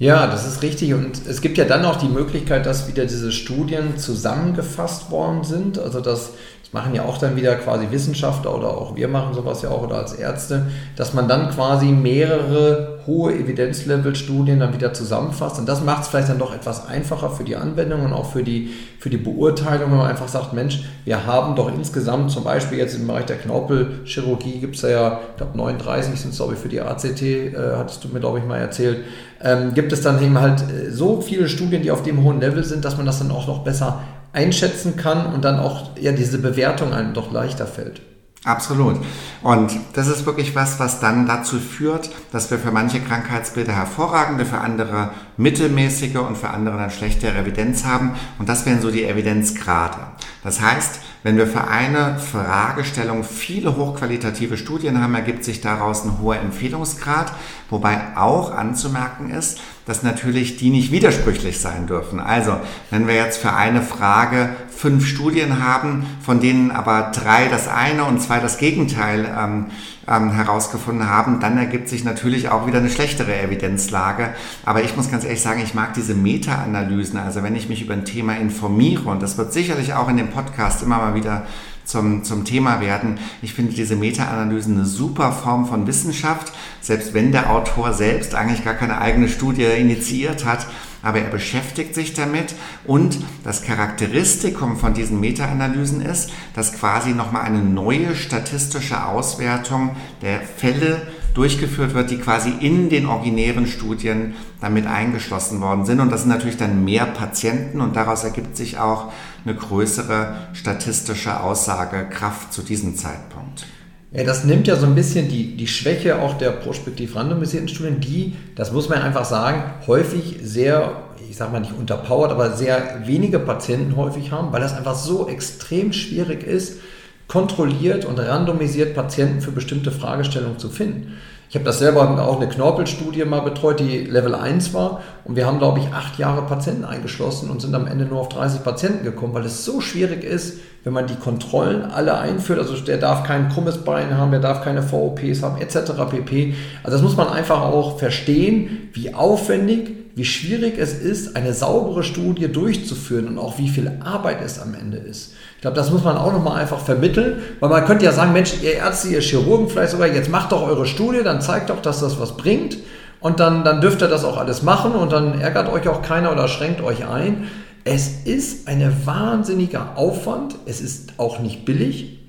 [0.02, 0.94] Ja, das ist richtig.
[0.94, 5.78] Und es gibt ja dann auch die Möglichkeit, dass wieder diese Studien zusammengefasst worden sind.
[5.78, 6.32] Also das,
[6.72, 9.96] machen ja auch dann wieder quasi Wissenschaftler oder auch wir machen sowas ja auch oder
[9.96, 15.58] als Ärzte, dass man dann quasi mehrere hohe Evidenzlevel-Studien dann wieder zusammenfasst.
[15.58, 18.42] Und das macht es vielleicht dann doch etwas einfacher für die Anwendung und auch für
[18.42, 22.78] die, für die Beurteilung, wenn man einfach sagt, Mensch, wir haben doch insgesamt zum Beispiel
[22.78, 26.58] jetzt im Bereich der Knorpelchirurgie gibt es ja, ich glaube 39 sind es glaube ich
[26.58, 29.04] für die ACT, äh, hattest du mir glaube ich mal erzählt,
[29.42, 32.64] ähm, gibt es dann eben halt äh, so viele Studien, die auf dem hohen Level
[32.64, 34.00] sind, dass man das dann auch noch besser
[34.32, 38.00] einschätzen kann und dann auch ja diese Bewertung einem doch leichter fällt.
[38.44, 38.96] Absolut.
[39.42, 44.44] Und das ist wirklich was, was dann dazu führt, dass wir für manche Krankheitsbilder hervorragende,
[44.44, 48.16] für andere mittelmäßige und für andere dann schlechtere Evidenz haben.
[48.40, 49.98] Und das wären so die Evidenzgrade.
[50.42, 56.18] Das heißt, wenn wir für eine Fragestellung viele hochqualitative Studien haben, ergibt sich daraus ein
[56.20, 57.32] hoher Empfehlungsgrad,
[57.72, 62.20] wobei auch anzumerken ist, dass natürlich die nicht widersprüchlich sein dürfen.
[62.20, 67.66] Also, wenn wir jetzt für eine Frage fünf Studien haben, von denen aber drei das
[67.66, 69.66] eine und zwei das Gegenteil ähm,
[70.06, 74.34] ähm, herausgefunden haben, dann ergibt sich natürlich auch wieder eine schlechtere Evidenzlage.
[74.64, 77.18] Aber ich muss ganz ehrlich sagen, ich mag diese Meta-Analysen.
[77.18, 80.30] Also wenn ich mich über ein Thema informiere, und das wird sicherlich auch in dem
[80.30, 81.46] Podcast immer mal wieder
[81.84, 83.18] zum, zum Thema werden.
[83.42, 88.64] Ich finde diese Meta-Analysen eine super Form von Wissenschaft, selbst wenn der Autor selbst eigentlich
[88.64, 90.66] gar keine eigene Studie initiiert hat
[91.02, 97.42] aber er beschäftigt sich damit und das Charakteristikum von diesen Meta-Analysen ist, dass quasi nochmal
[97.42, 104.86] eine neue statistische Auswertung der Fälle durchgeführt wird, die quasi in den originären Studien damit
[104.86, 106.00] eingeschlossen worden sind.
[106.00, 109.12] Und das sind natürlich dann mehr Patienten und daraus ergibt sich auch
[109.44, 113.66] eine größere statistische Aussagekraft zu diesem Zeitpunkt.
[114.12, 117.98] Ja, das nimmt ja so ein bisschen die, die Schwäche auch der prospektiv randomisierten Studien,
[117.98, 123.04] die, das muss man einfach sagen, häufig sehr, ich sage mal nicht unterpowered, aber sehr
[123.06, 126.80] wenige Patienten häufig haben, weil das einfach so extrem schwierig ist,
[127.28, 131.14] kontrolliert und randomisiert Patienten für bestimmte Fragestellungen zu finden.
[131.52, 135.02] Ich habe das selber auch eine Knorpelstudie mal betreut, die Level 1 war.
[135.26, 138.30] Und wir haben, glaube ich, acht Jahre Patienten eingeschlossen und sind am Ende nur auf
[138.30, 142.58] 30 Patienten gekommen, weil es so schwierig ist, wenn man die Kontrollen alle einführt.
[142.58, 145.92] Also der darf kein krummes Bein haben, der darf keine VOPs haben, etc.
[146.10, 146.54] pp.
[146.84, 152.02] Also das muss man einfach auch verstehen, wie aufwendig wie schwierig es ist, eine saubere
[152.02, 155.32] Studie durchzuführen und auch wie viel Arbeit es am Ende ist.
[155.56, 158.54] Ich glaube, das muss man auch nochmal einfach vermitteln, weil man könnte ja sagen, Mensch,
[158.62, 162.00] ihr Ärzte, ihr Chirurgen vielleicht sogar, jetzt macht doch eure Studie, dann zeigt doch, dass
[162.00, 162.76] das was bringt
[163.20, 166.32] und dann, dann dürft ihr das auch alles machen und dann ärgert euch auch keiner
[166.32, 167.48] oder schränkt euch ein.
[167.84, 172.22] Es ist ein wahnsinniger Aufwand, es ist auch nicht billig,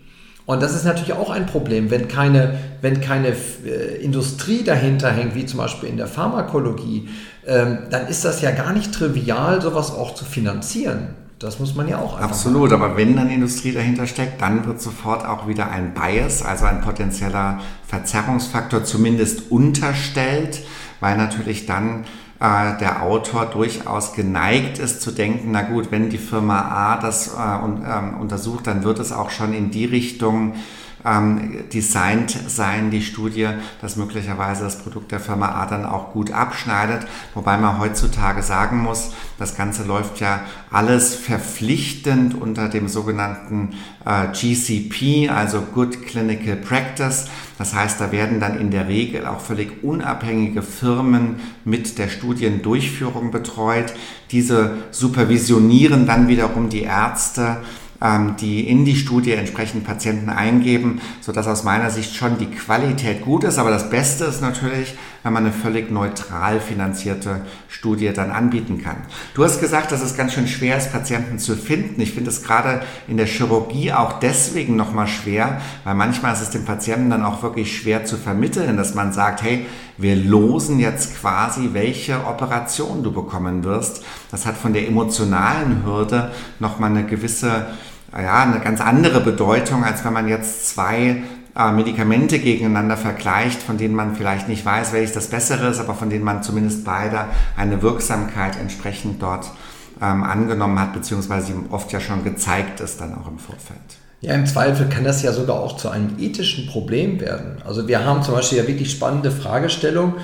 [0.45, 5.35] und das ist natürlich auch ein Problem, wenn keine, wenn keine äh, Industrie dahinter hängt,
[5.35, 7.07] wie zum Beispiel in der Pharmakologie,
[7.47, 11.15] ähm, dann ist das ja gar nicht trivial, sowas auch zu finanzieren.
[11.39, 12.81] Das muss man ja auch einfach Absolut, machen.
[12.81, 16.79] aber wenn dann Industrie dahinter steckt, dann wird sofort auch wieder ein Bias, also ein
[16.79, 20.61] potenzieller Verzerrungsfaktor zumindest unterstellt,
[21.01, 22.05] weil natürlich dann
[22.39, 27.27] äh, der Autor durchaus geneigt ist zu denken, na gut, wenn die Firma A das
[27.27, 30.53] äh, un, ähm, untersucht, dann wird es auch schon in die Richtung
[31.05, 33.49] ähm, designt sein, die Studie,
[33.81, 37.05] dass möglicherweise das Produkt der Firma A dann auch gut abschneidet.
[37.33, 44.27] Wobei man heutzutage sagen muss, das Ganze läuft ja alles verpflichtend unter dem sogenannten äh,
[44.27, 47.25] GCP, also Good Clinical Practice.
[47.57, 51.35] Das heißt, da werden dann in der Regel auch völlig unabhängige Firmen
[51.65, 53.93] mit der Studiendurchführung betreut.
[54.31, 57.57] Diese supervisionieren dann wiederum die Ärzte
[58.41, 63.45] die in die Studie entsprechend Patienten eingeben, sodass aus meiner Sicht schon die Qualität gut
[63.45, 63.57] ist.
[63.57, 68.97] Aber das Beste ist natürlich, wenn man eine völlig neutral finanzierte Studie dann anbieten kann.
[69.35, 72.01] Du hast gesagt, dass es ganz schön schwer ist, Patienten zu finden.
[72.01, 76.49] Ich finde es gerade in der Chirurgie auch deswegen nochmal schwer, weil manchmal ist es
[76.49, 79.65] dem Patienten dann auch wirklich schwer zu vermitteln, dass man sagt, hey,
[79.97, 84.03] wir losen jetzt quasi, welche Operation du bekommen wirst.
[84.31, 87.67] Das hat von der emotionalen Hürde nochmal eine gewisse
[88.21, 91.23] ja, eine ganz andere Bedeutung, als wenn man jetzt zwei
[91.55, 95.93] äh, Medikamente gegeneinander vergleicht, von denen man vielleicht nicht weiß, welches das bessere ist, aber
[95.93, 97.25] von denen man zumindest beide
[97.57, 99.51] eine Wirksamkeit entsprechend dort
[100.01, 103.79] ähm, angenommen hat, beziehungsweise oft ja schon gezeigt ist dann auch im Vorfeld.
[104.21, 107.61] Ja, im Zweifel kann das ja sogar auch zu einem ethischen Problem werden.
[107.65, 110.15] Also wir haben zum Beispiel ja wirklich spannende Fragestellungen,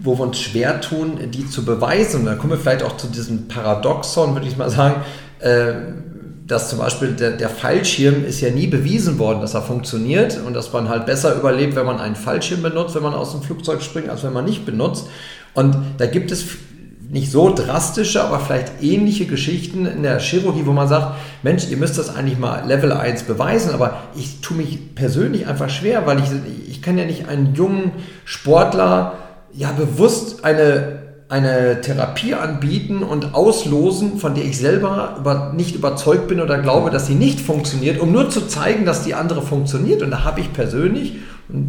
[0.00, 2.20] wo wir uns schwer tun, die zu beweisen.
[2.20, 5.02] Und da kommen wir vielleicht auch zu diesem Paradoxon, würde ich mal sagen,
[5.40, 5.74] äh,
[6.46, 10.52] dass zum Beispiel der, der, Fallschirm ist ja nie bewiesen worden, dass er funktioniert und
[10.52, 13.82] dass man halt besser überlebt, wenn man einen Fallschirm benutzt, wenn man aus dem Flugzeug
[13.82, 15.08] springt, als wenn man nicht benutzt.
[15.54, 16.44] Und da gibt es
[17.08, 21.76] nicht so drastische, aber vielleicht ähnliche Geschichten in der Chirurgie, wo man sagt, Mensch, ihr
[21.76, 26.18] müsst das eigentlich mal Level 1 beweisen, aber ich tue mich persönlich einfach schwer, weil
[26.18, 26.26] ich,
[26.68, 27.92] ich kann ja nicht einen jungen
[28.24, 29.14] Sportler
[29.52, 36.28] ja bewusst eine eine Therapie anbieten und auslosen, von der ich selber über, nicht überzeugt
[36.28, 40.02] bin oder glaube, dass sie nicht funktioniert, um nur zu zeigen, dass die andere funktioniert.
[40.02, 41.14] Und da habe ich persönlich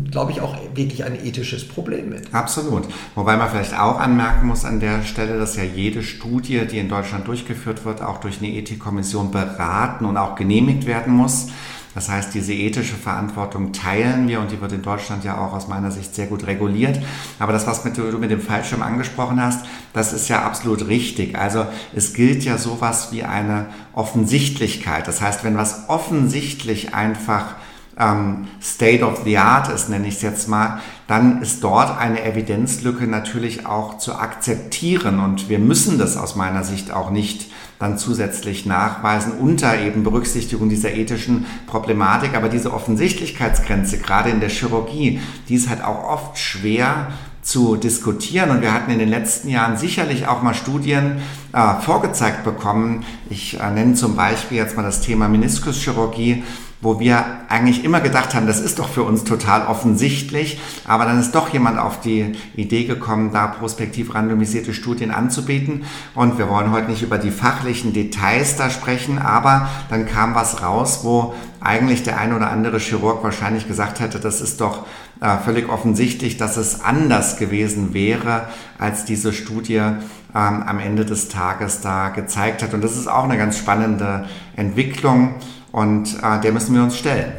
[0.09, 2.33] glaube ich auch wirklich ein ethisches Problem mit.
[2.33, 2.83] Absolut.
[3.13, 6.87] Wobei man vielleicht auch anmerken muss an der Stelle, dass ja jede Studie, die in
[6.87, 11.47] Deutschland durchgeführt wird, auch durch eine Ethikkommission beraten und auch genehmigt werden muss.
[11.95, 15.69] Das heißt, diese ethische Verantwortung teilen wir und die wird in Deutschland ja auch aus
[15.69, 16.99] meiner Sicht sehr gut reguliert.
[17.39, 21.37] Aber das, was mit, du mit dem Fallschirm angesprochen hast, das ist ja absolut richtig.
[21.39, 25.07] Also es gilt ja sowas wie eine Offensichtlichkeit.
[25.07, 27.55] Das heißt, wenn was offensichtlich einfach
[27.97, 32.23] ähm, State of the Art ist, nenne ich es jetzt mal, dann ist dort eine
[32.23, 35.21] Evidenzlücke natürlich auch zu akzeptieren.
[35.21, 40.69] Und wir müssen das aus meiner Sicht auch nicht dann zusätzlich nachweisen unter eben Berücksichtigung
[40.69, 42.35] dieser ethischen Problematik.
[42.35, 47.07] Aber diese Offensichtlichkeitsgrenze, gerade in der Chirurgie, die ist halt auch oft schwer
[47.41, 48.49] zu diskutieren.
[48.49, 51.17] Und wir hatten in den letzten Jahren sicherlich auch mal Studien
[51.53, 53.05] äh, vorgezeigt bekommen.
[53.29, 56.43] Ich äh, nenne zum Beispiel jetzt mal das Thema Meniskuschirurgie,
[56.81, 61.19] wo wir eigentlich immer gedacht haben, das ist doch für uns total offensichtlich, aber dann
[61.19, 66.71] ist doch jemand auf die Idee gekommen, da prospektiv randomisierte Studien anzubieten und wir wollen
[66.71, 72.03] heute nicht über die fachlichen Details da sprechen, aber dann kam was raus, wo eigentlich
[72.03, 74.85] der ein oder andere Chirurg wahrscheinlich gesagt hätte, das ist doch
[75.21, 79.97] äh, völlig offensichtlich, dass es anders gewesen wäre, als diese Studie ähm,
[80.33, 82.73] am Ende des Tages da gezeigt hat.
[82.73, 85.35] Und das ist auch eine ganz spannende Entwicklung.
[85.75, 87.33] Und äh, der müssen wir uns stellen.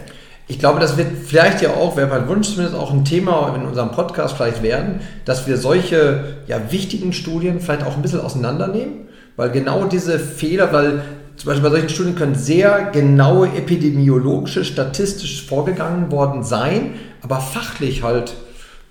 [0.47, 3.65] Ich glaube, das wird vielleicht ja auch, wäre mein Wunsch zumindest auch ein Thema in
[3.65, 9.09] unserem Podcast vielleicht werden, dass wir solche ja, wichtigen Studien vielleicht auch ein bisschen auseinandernehmen,
[9.37, 11.01] weil genau diese Fehler, weil
[11.37, 16.91] zum Beispiel bei solchen Studien können sehr genaue epidemiologische, statistisch vorgegangen worden sein,
[17.23, 18.35] aber fachlich halt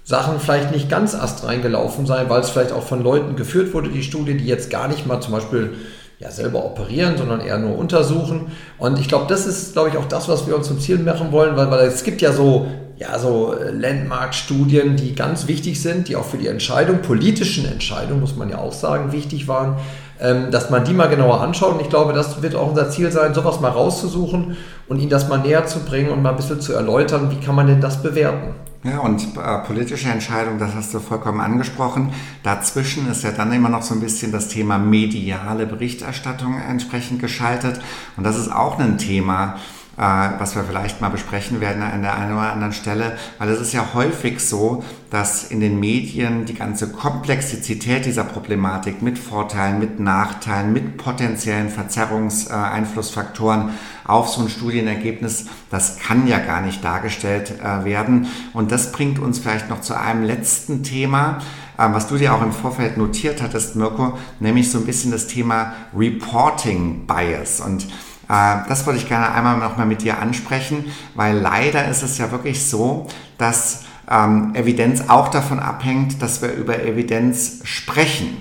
[0.03, 3.89] Sachen vielleicht nicht ganz astrein gelaufen sein, weil es vielleicht auch von Leuten geführt wurde,
[3.89, 5.75] die Studie, die jetzt gar nicht mal zum Beispiel
[6.19, 8.51] ja, selber operieren, sondern eher nur untersuchen.
[8.77, 11.31] Und ich glaube, das ist, glaube ich, auch das, was wir uns zum Ziel machen
[11.31, 16.07] wollen, weil, weil es gibt ja so, ja, so äh, Landmark-Studien, die ganz wichtig sind,
[16.07, 19.77] die auch für die Entscheidung, politischen Entscheidungen, muss man ja auch sagen, wichtig waren,
[20.21, 21.73] ähm, dass man die mal genauer anschaut.
[21.73, 24.55] Und ich glaube, das wird auch unser Ziel sein, sowas mal rauszusuchen
[24.87, 27.55] und ihnen das mal näher zu bringen und mal ein bisschen zu erläutern, wie kann
[27.55, 28.53] man denn das bewerten.
[28.85, 32.13] Ja, und äh, politische Entscheidungen, das hast du vollkommen angesprochen.
[32.43, 37.81] Dazwischen ist ja dann immer noch so ein bisschen das Thema mediale Berichterstattung entsprechend geschaltet.
[38.15, 39.55] Und das ist auch ein Thema,
[39.97, 43.73] was wir vielleicht mal besprechen werden an der einen oder anderen Stelle, weil es ist
[43.73, 50.01] ja häufig so, dass in den Medien die ganze Komplexität dieser Problematik mit Vorteilen, mit
[50.01, 53.69] Nachteilen, mit potenziellen Verzerrungseinflussfaktoren
[54.05, 58.27] auf so ein Studienergebnis, das kann ja gar nicht dargestellt äh, werden.
[58.53, 61.39] Und das bringt uns vielleicht noch zu einem letzten Thema,
[61.77, 65.27] äh, was du dir auch im Vorfeld notiert hattest, Mirko, nämlich so ein bisschen das
[65.27, 67.61] Thema Reporting Bias.
[67.61, 67.87] Und äh,
[68.27, 72.65] das wollte ich gerne einmal nochmal mit dir ansprechen, weil leider ist es ja wirklich
[72.65, 73.07] so,
[73.37, 78.37] dass ähm, Evidenz auch davon abhängt, dass wir über Evidenz sprechen.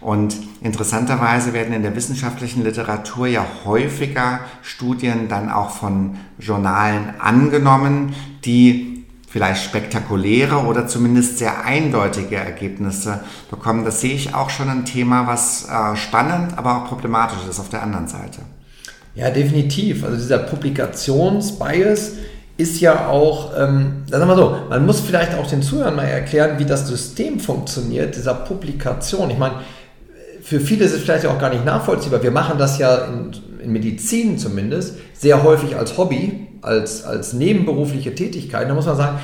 [0.00, 8.14] Und interessanterweise werden in der wissenschaftlichen Literatur ja häufiger Studien dann auch von Journalen angenommen,
[8.44, 13.84] die vielleicht spektakuläre oder zumindest sehr eindeutige Ergebnisse bekommen.
[13.84, 17.68] Das sehe ich auch schon ein Thema, was äh, spannend, aber auch problematisch ist auf
[17.68, 18.42] der anderen Seite.
[19.16, 20.04] Ja, definitiv.
[20.04, 22.12] Also dieser Publikationsbias
[22.58, 26.58] ist ja auch, ähm, sagen wir so, man muss vielleicht auch den Zuhörern mal erklären,
[26.58, 29.30] wie das System funktioniert, dieser Publikation.
[29.30, 29.56] Ich meine,
[30.42, 32.22] für viele ist es vielleicht auch gar nicht nachvollziehbar.
[32.22, 33.32] Wir machen das ja in,
[33.64, 38.68] in Medizin zumindest sehr häufig als Hobby, als, als nebenberufliche Tätigkeit.
[38.68, 39.18] Da muss man sagen,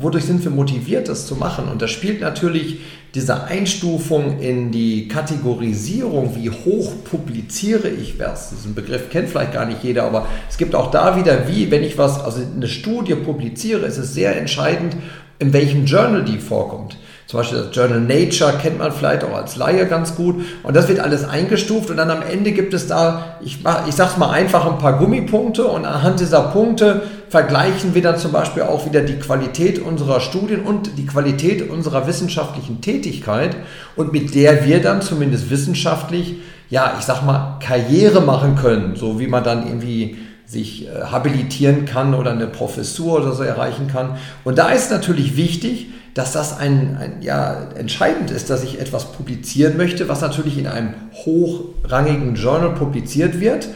[0.00, 1.68] wodurch sind wir motiviert, das zu machen?
[1.68, 2.80] Und da spielt natürlich
[3.14, 9.64] diese Einstufung in die Kategorisierung, wie hoch publiziere ich was, diesen Begriff kennt vielleicht gar
[9.64, 13.14] nicht jeder, aber es gibt auch da wieder, wie, wenn ich was, also eine Studie
[13.14, 14.96] publiziere, ist es sehr entscheidend,
[15.38, 16.98] in welchem Journal die vorkommt.
[17.26, 20.36] Zum Beispiel das Journal Nature kennt man vielleicht auch als Laie ganz gut.
[20.62, 23.58] Und das wird alles eingestuft und dann am Ende gibt es da, ich,
[23.88, 28.30] ich sag's mal einfach, ein paar Gummipunkte und anhand dieser Punkte vergleichen wir dann zum
[28.30, 33.56] Beispiel auch wieder die Qualität unserer Studien und die Qualität unserer wissenschaftlichen Tätigkeit
[33.96, 36.36] und mit der wir dann zumindest wissenschaftlich,
[36.70, 41.86] ja, ich sag mal, Karriere machen können, so wie man dann irgendwie sich äh, habilitieren
[41.86, 44.16] kann oder eine Professur oder so erreichen kann.
[44.44, 49.12] Und da ist natürlich wichtig, dass das ein, ein, ja, entscheidend ist, dass ich etwas
[49.12, 53.68] publizieren möchte, was natürlich in einem hochrangigen Journal publiziert wird.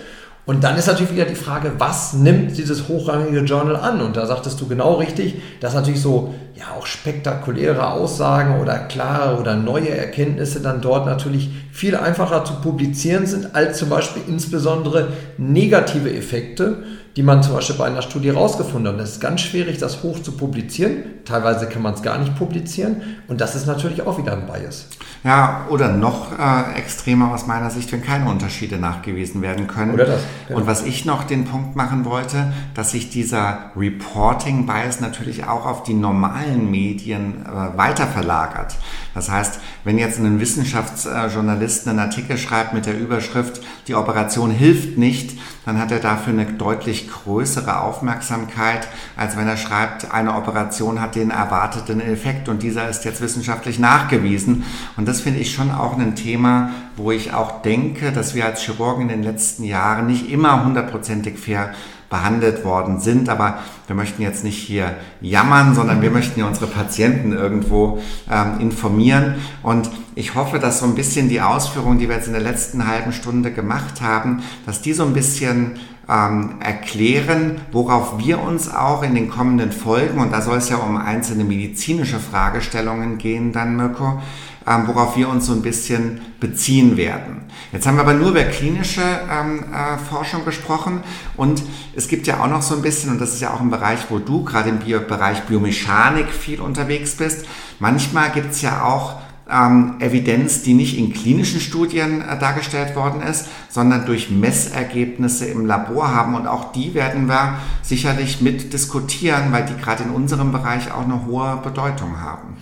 [0.46, 4.00] Und dann ist natürlich wieder die Frage, was nimmt dieses hochrangige Journal an?
[4.00, 9.38] Und da sagtest du genau richtig, dass natürlich so ja auch spektakuläre Aussagen oder klare
[9.38, 15.08] oder neue Erkenntnisse dann dort natürlich viel einfacher zu publizieren sind, als zum Beispiel insbesondere
[15.36, 16.84] negative Effekte
[17.20, 18.98] die man zum Beispiel bei einer Studie rausgefunden hat.
[19.02, 21.04] Es ist ganz schwierig, das hoch zu publizieren.
[21.26, 23.02] Teilweise kann man es gar nicht publizieren.
[23.28, 24.86] Und das ist natürlich auch wieder ein Bias.
[25.22, 29.92] Ja, oder noch äh, extremer aus meiner Sicht, wenn keine Unterschiede nachgewiesen werden können.
[29.92, 30.22] Oder das.
[30.48, 30.60] Genau.
[30.60, 35.82] Und was ich noch den Punkt machen wollte, dass sich dieser Reporting-Bias natürlich auch auf
[35.82, 38.76] die normalen Medien äh, weiter verlagert.
[39.12, 44.96] Das heißt, wenn jetzt ein Wissenschaftsjournalist einen Artikel schreibt mit der Überschrift, die Operation hilft
[44.96, 51.00] nicht, dann hat er dafür eine deutlich größere Aufmerksamkeit, als wenn er schreibt, eine Operation
[51.00, 54.64] hat den erwarteten Effekt und dieser ist jetzt wissenschaftlich nachgewiesen.
[54.96, 58.62] Und das finde ich schon auch ein Thema, wo ich auch denke, dass wir als
[58.62, 61.72] Chirurgen in den letzten Jahren nicht immer hundertprozentig fair
[62.10, 63.30] behandelt worden sind.
[63.30, 68.60] Aber wir möchten jetzt nicht hier jammern, sondern wir möchten ja unsere Patienten irgendwo ähm,
[68.60, 69.36] informieren.
[69.62, 72.86] Und ich hoffe, dass so ein bisschen die Ausführungen, die wir jetzt in der letzten
[72.86, 79.04] halben Stunde gemacht haben, dass die so ein bisschen ähm, erklären, worauf wir uns auch
[79.04, 83.76] in den kommenden Folgen, und da soll es ja um einzelne medizinische Fragestellungen gehen, dann
[83.76, 84.20] Mirko,
[84.66, 87.42] ähm, worauf wir uns so ein bisschen beziehen werden.
[87.72, 91.00] Jetzt haben wir aber nur über klinische ähm, äh, Forschung gesprochen
[91.36, 91.62] und
[91.94, 94.00] es gibt ja auch noch so ein bisschen, und das ist ja auch ein Bereich,
[94.08, 97.46] wo du gerade im Bio Bereich Biomechanik viel unterwegs bist,
[97.78, 99.16] manchmal gibt es ja auch
[99.50, 105.66] ähm, Evidenz, die nicht in klinischen Studien äh, dargestellt worden ist, sondern durch Messergebnisse im
[105.66, 106.34] Labor haben.
[106.34, 111.04] Und auch die werden wir sicherlich mit diskutieren, weil die gerade in unserem Bereich auch
[111.04, 112.56] eine hohe Bedeutung haben.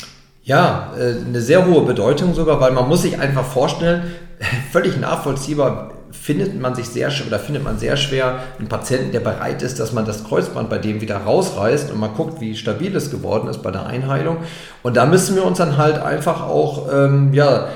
[0.48, 4.04] Ja, äh, eine sehr hohe Bedeutung sogar, weil man muss sich einfach vorstellen,
[4.72, 9.62] völlig nachvollziehbar, findet man sich sehr oder findet man sehr schwer einen Patienten, der bereit
[9.62, 13.10] ist, dass man das Kreuzband bei dem wieder rausreißt und man guckt, wie stabil es
[13.10, 14.38] geworden ist bei der Einheilung.
[14.82, 17.68] Und da müssen wir uns dann halt einfach auch ähm, ja,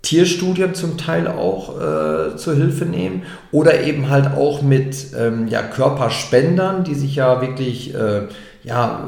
[0.00, 5.60] Tierstudien zum Teil auch äh, zur Hilfe nehmen oder eben halt auch mit ähm, ja,
[5.60, 8.28] Körperspendern, die sich ja wirklich äh,
[8.64, 9.04] ja,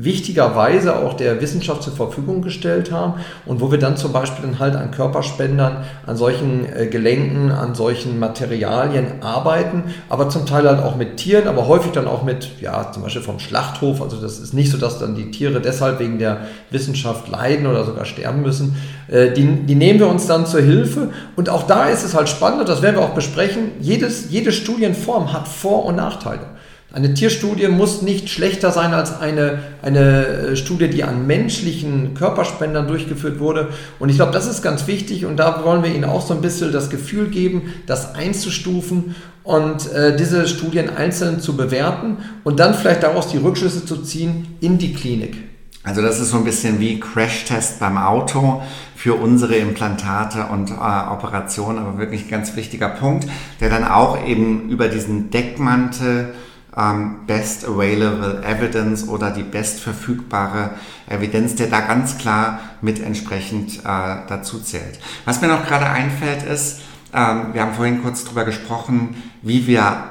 [0.00, 3.14] wichtigerweise auch der Wissenschaft zur Verfügung gestellt haben
[3.46, 7.74] und wo wir dann zum Beispiel dann halt an Körperspendern, an solchen äh, Gelenken, an
[7.74, 12.60] solchen Materialien arbeiten, aber zum Teil halt auch mit Tieren, aber häufig dann auch mit,
[12.60, 14.00] ja, zum Beispiel vom Schlachthof.
[14.00, 17.84] Also das ist nicht so, dass dann die Tiere deshalb wegen der Wissenschaft leiden oder
[17.84, 18.76] sogar sterben müssen.
[19.08, 22.28] Äh, die, die nehmen wir uns dann zur Hilfe und auch da ist es halt
[22.28, 26.57] spannend, das werden wir auch besprechen, jedes, jede Studienform hat Vor- und Nachteile.
[26.98, 32.88] Eine Tierstudie muss nicht schlechter sein als eine, eine äh, Studie, die an menschlichen Körperspendern
[32.88, 33.68] durchgeführt wurde.
[34.00, 36.40] Und ich glaube, das ist ganz wichtig und da wollen wir Ihnen auch so ein
[36.40, 42.74] bisschen das Gefühl geben, das einzustufen und äh, diese Studien einzeln zu bewerten und dann
[42.74, 45.36] vielleicht daraus die Rückschlüsse zu ziehen in die Klinik.
[45.84, 48.60] Also das ist so ein bisschen wie Crashtest beim Auto
[48.96, 53.28] für unsere Implantate und äh, Operationen, aber wirklich ein ganz wichtiger Punkt,
[53.60, 56.34] der dann auch eben über diesen Deckmantel
[56.76, 60.70] ähm, Best Available Evidence oder die bestverfügbare
[61.08, 64.98] Evidenz, der da ganz klar mit entsprechend äh, dazu zählt.
[65.24, 66.80] Was mir noch gerade einfällt ist,
[67.12, 70.04] ähm, wir haben vorhin kurz darüber gesprochen, wie wir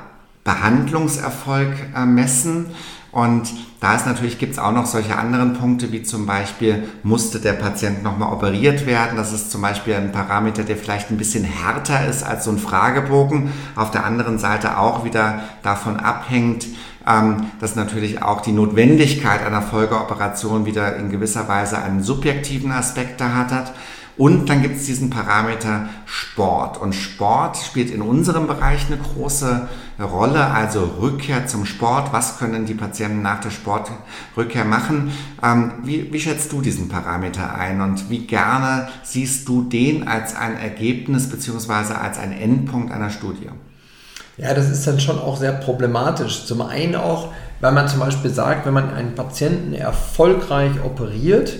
[0.44, 2.68] Behandlungserfolg äh, messen.
[3.18, 7.40] Und da ist natürlich, gibt es auch noch solche anderen Punkte, wie zum Beispiel, musste
[7.40, 9.18] der Patient nochmal operiert werden?
[9.18, 12.60] Das ist zum Beispiel ein Parameter, der vielleicht ein bisschen härter ist als so ein
[12.60, 13.52] Fragebogen.
[13.76, 16.68] Auf der anderen Seite auch wieder davon abhängt,
[17.08, 23.20] ähm, dass natürlich auch die Notwendigkeit einer Folgeoperation wieder in gewisser Weise einen subjektiven Aspekt
[23.20, 23.74] da hat.
[24.18, 26.82] Und dann gibt es diesen Parameter Sport.
[26.82, 29.68] Und Sport spielt in unserem Bereich eine große
[30.00, 32.14] Rolle, also Rückkehr zum Sport.
[32.14, 35.12] Was können die Patienten nach der Sportrückkehr machen?
[35.44, 40.36] Ähm, wie, wie schätzt du diesen Parameter ein und wie gerne siehst du den als
[40.36, 43.50] ein Ergebnis beziehungsweise als ein Endpunkt einer Studie?
[44.38, 46.46] Ja, das ist dann schon auch sehr problematisch.
[46.46, 51.54] Zum einen auch, weil man zum Beispiel sagt, wenn man einen Patienten erfolgreich operiert,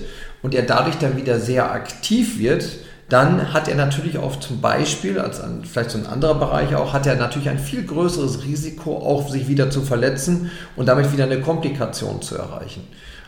[0.48, 2.64] und er dadurch dann wieder sehr aktiv wird,
[3.10, 6.94] dann hat er natürlich auch zum Beispiel, als ein, vielleicht so ein anderer Bereich auch,
[6.94, 11.26] hat er natürlich ein viel größeres Risiko, auch sich wieder zu verletzen und damit wieder
[11.26, 12.88] eine Komplikation zu erreichen.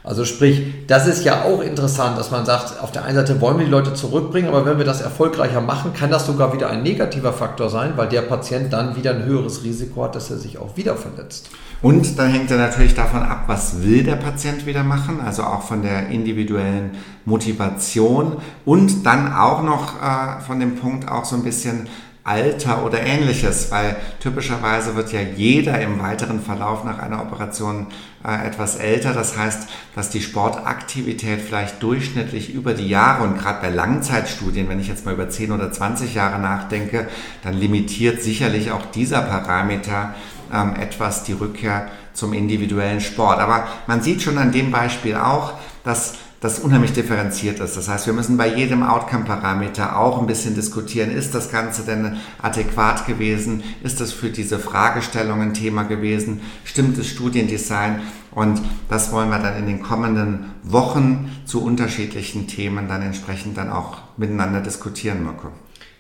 [0.10, 3.60] Also sprich, das ist ja auch interessant, dass man sagt, auf der einen Seite wollen
[3.60, 6.82] wir die Leute zurückbringen, aber wenn wir das erfolgreicher machen, kann das sogar wieder ein
[6.82, 10.58] negativer Faktor sein, weil der Patient dann wieder ein höheres Risiko hat, dass er sich
[10.58, 11.52] auch wieder verletzt.
[11.84, 15.62] Und dann hängt er natürlich davon ab, was will der Patient wieder machen, also auch
[15.62, 21.44] von der individuellen Motivation und dann auch noch äh, von dem Punkt auch so ein
[21.44, 21.88] bisschen
[22.30, 27.88] Alter oder ähnliches, weil typischerweise wird ja jeder im weiteren Verlauf nach einer Operation
[28.24, 29.14] äh, etwas älter.
[29.14, 34.80] Das heißt, dass die Sportaktivität vielleicht durchschnittlich über die Jahre und gerade bei Langzeitstudien, wenn
[34.80, 37.08] ich jetzt mal über 10 oder 20 Jahre nachdenke,
[37.42, 40.14] dann limitiert sicherlich auch dieser Parameter
[40.54, 43.40] ähm, etwas die Rückkehr zum individuellen Sport.
[43.40, 45.54] Aber man sieht schon an dem Beispiel auch,
[45.84, 47.76] dass das unheimlich differenziert ist.
[47.76, 52.18] Das heißt, wir müssen bei jedem Outcome-Parameter auch ein bisschen diskutieren, ist das Ganze denn
[52.42, 53.64] adäquat gewesen?
[53.84, 56.42] Ist das für diese Fragestellung ein Thema gewesen?
[56.64, 58.02] Stimmt das Studiendesign?
[58.32, 63.72] Und das wollen wir dann in den kommenden Wochen zu unterschiedlichen Themen dann entsprechend dann
[63.72, 65.50] auch miteinander diskutieren, Mirko.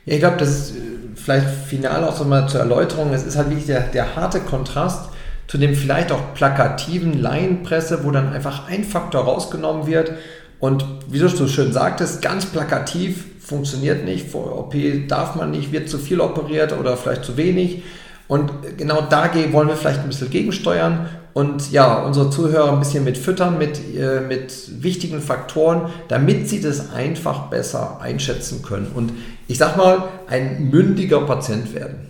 [0.05, 0.79] Ja, ich glaube, das ist äh,
[1.15, 3.11] vielleicht final auch so mal zur Erläuterung.
[3.13, 5.09] Es ist halt wirklich der, der harte Kontrast
[5.49, 10.13] zu dem vielleicht auch plakativen Laienpresse, wo dann einfach ein Faktor rausgenommen wird.
[10.59, 14.29] Und wie du so schön sagtest, ganz plakativ funktioniert nicht.
[14.29, 14.75] Vor OP
[15.07, 17.81] darf man nicht, wird zu viel operiert oder vielleicht zu wenig.
[18.27, 23.03] Und genau da wollen wir vielleicht ein bisschen gegensteuern und ja, unsere Zuhörer ein bisschen
[23.03, 28.91] mit füttern, mit, äh, mit wichtigen Faktoren, damit sie das einfach besser einschätzen können.
[28.93, 29.13] Und
[29.47, 32.08] ich sag mal, ein mündiger Patient werden.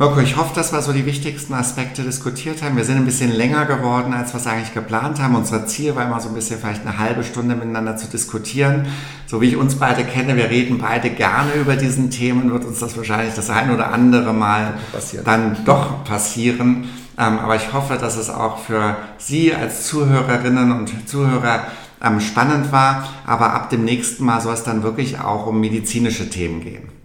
[0.00, 2.76] Mirko, ich hoffe, dass wir so die wichtigsten Aspekte diskutiert haben.
[2.76, 5.34] Wir sind ein bisschen länger geworden, als wir es eigentlich geplant haben.
[5.34, 8.86] Unser Ziel war immer so ein bisschen vielleicht eine halbe Stunde miteinander zu diskutieren.
[9.26, 12.78] So wie ich uns beide kenne, wir reden beide gerne über diesen Themen, wird uns
[12.78, 15.24] das wahrscheinlich das ein oder andere Mal passieren.
[15.24, 16.88] dann doch passieren.
[17.18, 21.64] Ähm, aber ich hoffe, dass es auch für Sie als Zuhörerinnen und Zuhörer
[22.00, 23.08] ähm, spannend war.
[23.26, 26.97] Aber ab dem nächsten Mal soll es dann wirklich auch um medizinische Themen gehen.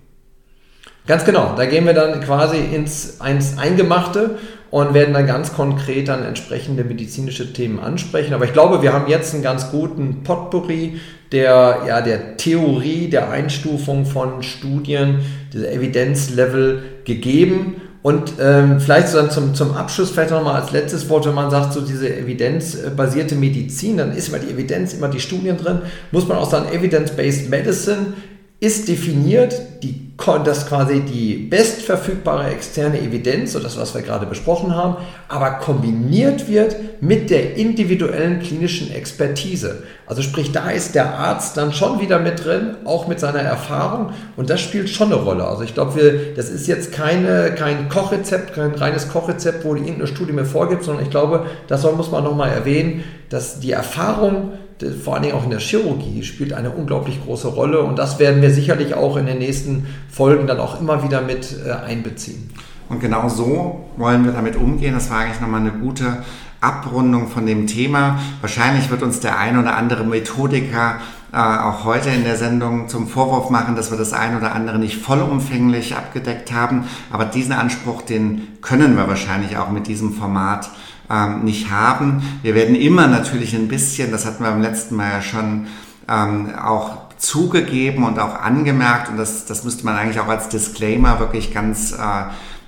[1.05, 4.37] Ganz genau, da gehen wir dann quasi ins, ins Eingemachte
[4.69, 8.33] und werden dann ganz konkret dann entsprechende medizinische Themen ansprechen.
[8.33, 10.99] Aber ich glaube, wir haben jetzt einen ganz guten Potpourri
[11.33, 15.19] der, ja, der Theorie, der Einstufung von Studien,
[15.51, 17.81] dieser Evidenzlevel gegeben.
[18.01, 21.51] Und ähm, vielleicht so dann zum, zum Abschluss vielleicht nochmal als letztes Wort, wenn man
[21.51, 25.81] sagt, so diese evidenzbasierte Medizin, dann ist immer die Evidenz, immer die Studien drin,
[26.11, 28.13] muss man auch sagen, Evidence-Based Medicine
[28.59, 30.12] ist definiert, die
[30.43, 34.97] das quasi die bestverfügbare externe Evidenz, so das, was wir gerade besprochen haben,
[35.27, 39.83] aber kombiniert wird mit der individuellen klinischen Expertise.
[40.05, 44.11] Also sprich, da ist der Arzt dann schon wieder mit drin, auch mit seiner Erfahrung
[44.35, 45.45] und das spielt schon eine Rolle.
[45.45, 50.33] Also ich glaube, das ist jetzt keine, kein Kochrezept, kein reines Kochrezept, wo irgendeine Studie
[50.33, 54.53] mir vorgibt, sondern ich glaube, das muss man nochmal erwähnen, dass die Erfahrung
[54.91, 58.41] vor allen Dingen auch in der Chirurgie spielt eine unglaublich große Rolle und das werden
[58.41, 62.49] wir sicherlich auch in den nächsten Folgen dann auch immer wieder mit äh, einbeziehen.
[62.89, 64.93] Und genau so wollen wir damit umgehen.
[64.93, 66.23] Das war eigentlich nochmal eine gute
[66.61, 68.19] Abrundung von dem Thema.
[68.41, 70.97] Wahrscheinlich wird uns der ein oder andere Methodiker
[71.33, 74.77] äh, auch heute in der Sendung zum Vorwurf machen, dass wir das ein oder andere
[74.77, 76.85] nicht vollumfänglich abgedeckt haben.
[77.11, 80.69] Aber diesen Anspruch, den können wir wahrscheinlich auch mit diesem Format
[81.09, 82.23] ähm, nicht haben.
[82.41, 85.67] Wir werden immer natürlich ein bisschen, das hatten wir beim letzten Mal ja schon
[86.07, 91.19] ähm, auch zugegeben und auch angemerkt, und das, das müsste man eigentlich auch als Disclaimer
[91.19, 91.95] wirklich ganz äh,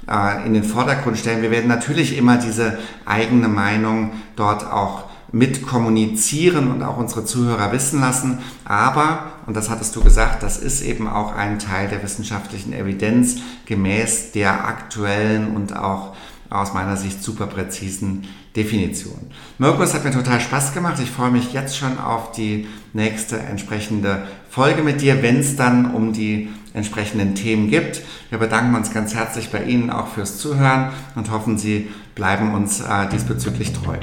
[0.08, 1.42] äh, in den Vordergrund stellen.
[1.42, 7.72] Wir werden natürlich immer diese eigene Meinung dort auch mit kommunizieren und auch unsere Zuhörer
[7.74, 8.40] wissen lassen.
[8.64, 13.38] Aber, und das hattest du gesagt, das ist eben auch ein Teil der wissenschaftlichen Evidenz
[13.66, 16.16] gemäß der aktuellen und auch
[16.50, 18.24] aus meiner Sicht super präzisen
[18.56, 19.20] Definition.
[19.58, 21.00] Mirko, es hat mir total Spaß gemacht.
[21.02, 25.94] Ich freue mich jetzt schon auf die nächste entsprechende Folge mit dir, wenn es dann
[25.94, 28.02] um die entsprechenden Themen gibt.
[28.30, 32.82] Wir bedanken uns ganz herzlich bei Ihnen auch fürs Zuhören und hoffen, Sie bleiben uns
[32.82, 33.98] äh, diesbezüglich treu.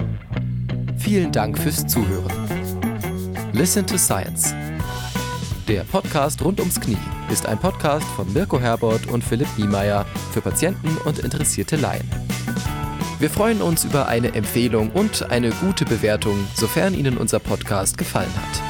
[0.98, 2.32] Vielen Dank fürs Zuhören.
[3.52, 4.54] Listen to Science.
[5.68, 6.96] Der Podcast rund ums Knie
[7.30, 12.31] ist ein Podcast von Mirko Herbert und Philipp Niemeyer für Patienten und interessierte Laien.
[13.18, 18.32] Wir freuen uns über eine Empfehlung und eine gute Bewertung, sofern Ihnen unser Podcast gefallen
[18.34, 18.62] hat.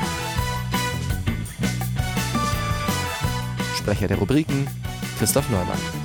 [3.78, 4.66] Sprecher der Rubriken
[5.18, 6.01] Christoph Neumann.